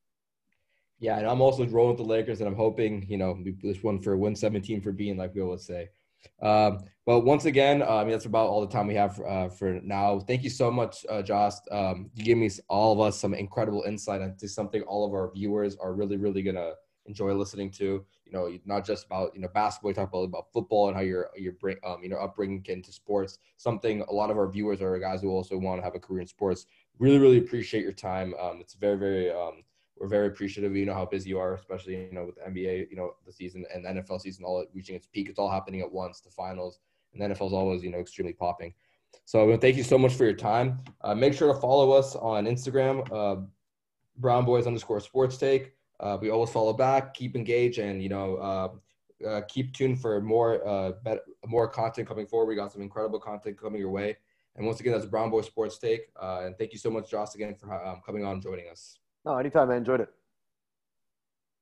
Yeah, 1.04 1.18
and 1.18 1.28
I'm 1.28 1.42
also 1.42 1.68
rolling 1.68 1.98
with 1.98 2.08
the 2.08 2.10
Lakers, 2.13 2.39
and 2.39 2.48
I'm 2.48 2.56
hoping 2.56 3.06
you 3.10 3.18
know 3.18 3.38
this 3.62 3.84
one 3.84 4.00
for 4.00 4.16
win 4.16 4.38
17 4.38 4.80
for 4.80 4.94
being 4.94 5.18
like 5.18 5.36
we 5.36 5.42
always 5.42 5.66
say. 5.66 5.89
Um, 6.42 6.80
but 7.06 7.26
once 7.26 7.44
again, 7.44 7.82
uh, 7.82 7.98
I 7.98 8.04
mean, 8.06 8.12
that's 8.12 8.24
about 8.24 8.48
all 8.48 8.62
the 8.62 8.72
time 8.72 8.88
we 8.88 8.96
have 8.96 9.20
uh, 9.20 9.50
for 9.50 9.82
now. 9.84 10.22
Thank 10.22 10.46
you 10.46 10.50
so 10.50 10.72
much, 10.72 11.06
uh, 11.10 11.22
Josh. 11.22 11.56
Um, 11.72 12.10
you 12.16 12.24
gave 12.24 12.38
me 12.38 12.50
all 12.70 12.94
of 12.94 13.02
us 13.02 13.20
some 13.20 13.34
incredible 13.34 13.84
insight 13.86 14.22
into 14.22 14.48
something 14.48 14.82
all 14.84 15.06
of 15.06 15.12
our 15.12 15.30
viewers 15.34 15.76
are 15.76 15.92
really, 15.94 16.16
really 16.16 16.42
gonna 16.42 16.72
enjoy 17.06 17.34
listening 17.34 17.70
to. 17.72 18.06
You 18.26 18.32
know, 18.32 18.58
not 18.63 18.86
just 18.86 19.06
about 19.06 19.36
you 19.36 19.42
know 19.42 19.50
basketball, 19.54 19.92
you 19.92 19.96
talk 19.96 20.08
about 20.08 20.24
about 20.24 20.54
football 20.54 20.88
and 20.88 20.96
how 20.96 21.04
your 21.04 21.32
your 21.36 21.54
um, 21.86 22.02
you 22.02 22.08
know 22.08 22.16
upbringing 22.16 22.66
into 22.70 22.94
sports. 22.94 23.39
Something 23.58 24.06
a 24.08 24.13
lot 24.13 24.32
of 24.32 24.38
our 24.38 24.50
viewers 24.50 24.82
are 24.82 24.98
guys 25.00 25.22
who 25.22 25.32
also 25.32 25.58
want 25.58 25.82
to 25.82 25.84
have 25.84 25.96
a 25.96 26.00
career 26.00 26.22
in 26.22 26.28
sports. 26.28 26.66
Really, 26.98 27.20
really 27.20 27.39
appreciate 27.39 27.84
your 27.84 27.92
time. 27.92 28.34
Um, 28.42 28.60
it's 28.62 28.76
very, 28.76 28.98
very 28.98 29.30
um, 29.30 29.63
we're 30.04 30.10
very 30.10 30.28
appreciative. 30.28 30.76
You 30.76 30.86
know 30.86 30.94
how 30.94 31.06
busy 31.06 31.30
you 31.30 31.39
are, 31.39 31.54
especially 31.54 31.96
you 31.96 32.12
know 32.12 32.26
with 32.26 32.36
the 32.36 32.42
NBA, 32.42 32.89
you 32.89 32.98
know 32.98 33.16
the 33.26 33.32
season 33.32 33.66
and 33.74 33.86
NFL 33.86 34.20
season 34.20 34.44
all 34.44 34.66
reaching 34.74 34.98
its 34.98 35.08
peak. 35.08 35.30
It's 35.30 35.39
all 35.39 35.50
happening 35.50 35.80
at 35.80 35.89
once. 35.89 36.20
The 36.20 36.30
finals 36.30 36.80
and 37.13 37.22
the 37.22 37.34
NFL 37.34 37.48
is 37.48 37.54
always 37.54 37.84
you 37.84 37.89
know 37.89 38.00
extremely 38.00 38.34
popping. 38.34 38.74
So 39.24 39.56
thank 39.56 39.78
you 39.78 39.84
so 39.84 39.98
much 39.98 40.13
for 40.13 40.26
your 40.26 40.34
time. 40.34 40.82
Uh, 41.00 41.16
make 41.16 41.34
sure 41.34 41.54
to 41.54 41.58
follow 41.58 41.94
us 41.94 42.18
on 42.18 42.48
Instagram, 42.48 43.08
uh, 43.13 43.44
Brown 44.18 44.44
Boys 44.44 44.68
underscore 44.68 45.00
Sports 45.00 45.38
Take. 45.38 45.72
uh, 46.02 46.18
we 46.20 46.30
always 46.30 46.50
follow 46.50 46.74
back, 46.74 47.13
keep 47.13 47.38
engaged, 47.38 47.80
and 47.80 48.04
you 48.04 48.10
know, 48.10 48.36
uh, 48.36 49.26
uh, 49.26 49.42
keep 49.48 49.74
tuned 49.74 50.02
for 50.02 50.20
more 50.20 50.68
uh, 50.68 50.92
better, 51.06 51.22
more 51.48 51.70
content 51.70 52.10
coming 52.10 52.28
forward. 52.28 52.48
We 52.48 52.56
got 52.56 52.74
some 52.74 52.82
incredible 52.82 53.22
content 53.22 53.58
coming 53.58 53.80
your 53.80 53.92
way. 53.92 54.18
And 54.58 54.66
once 54.66 54.82
again, 54.82 54.92
that's 54.92 55.06
Brown 55.06 55.30
Boy 55.30 55.44
Sports 55.44 55.78
Take. 55.78 56.10
And 56.22 56.58
thank 56.58 56.74
you 56.74 56.78
so 56.78 56.92
much, 56.92 57.10
Josh, 57.10 57.36
again 57.36 57.56
for 57.56 57.74
um, 57.74 58.02
coming 58.06 58.26
on 58.26 58.34
and 58.34 58.44
joining 58.44 58.68
us. 58.68 58.98
No, 59.26 59.38
anytime. 59.38 59.72
I 59.72 59.78
enjoyed 59.78 60.02
it. 60.02 60.10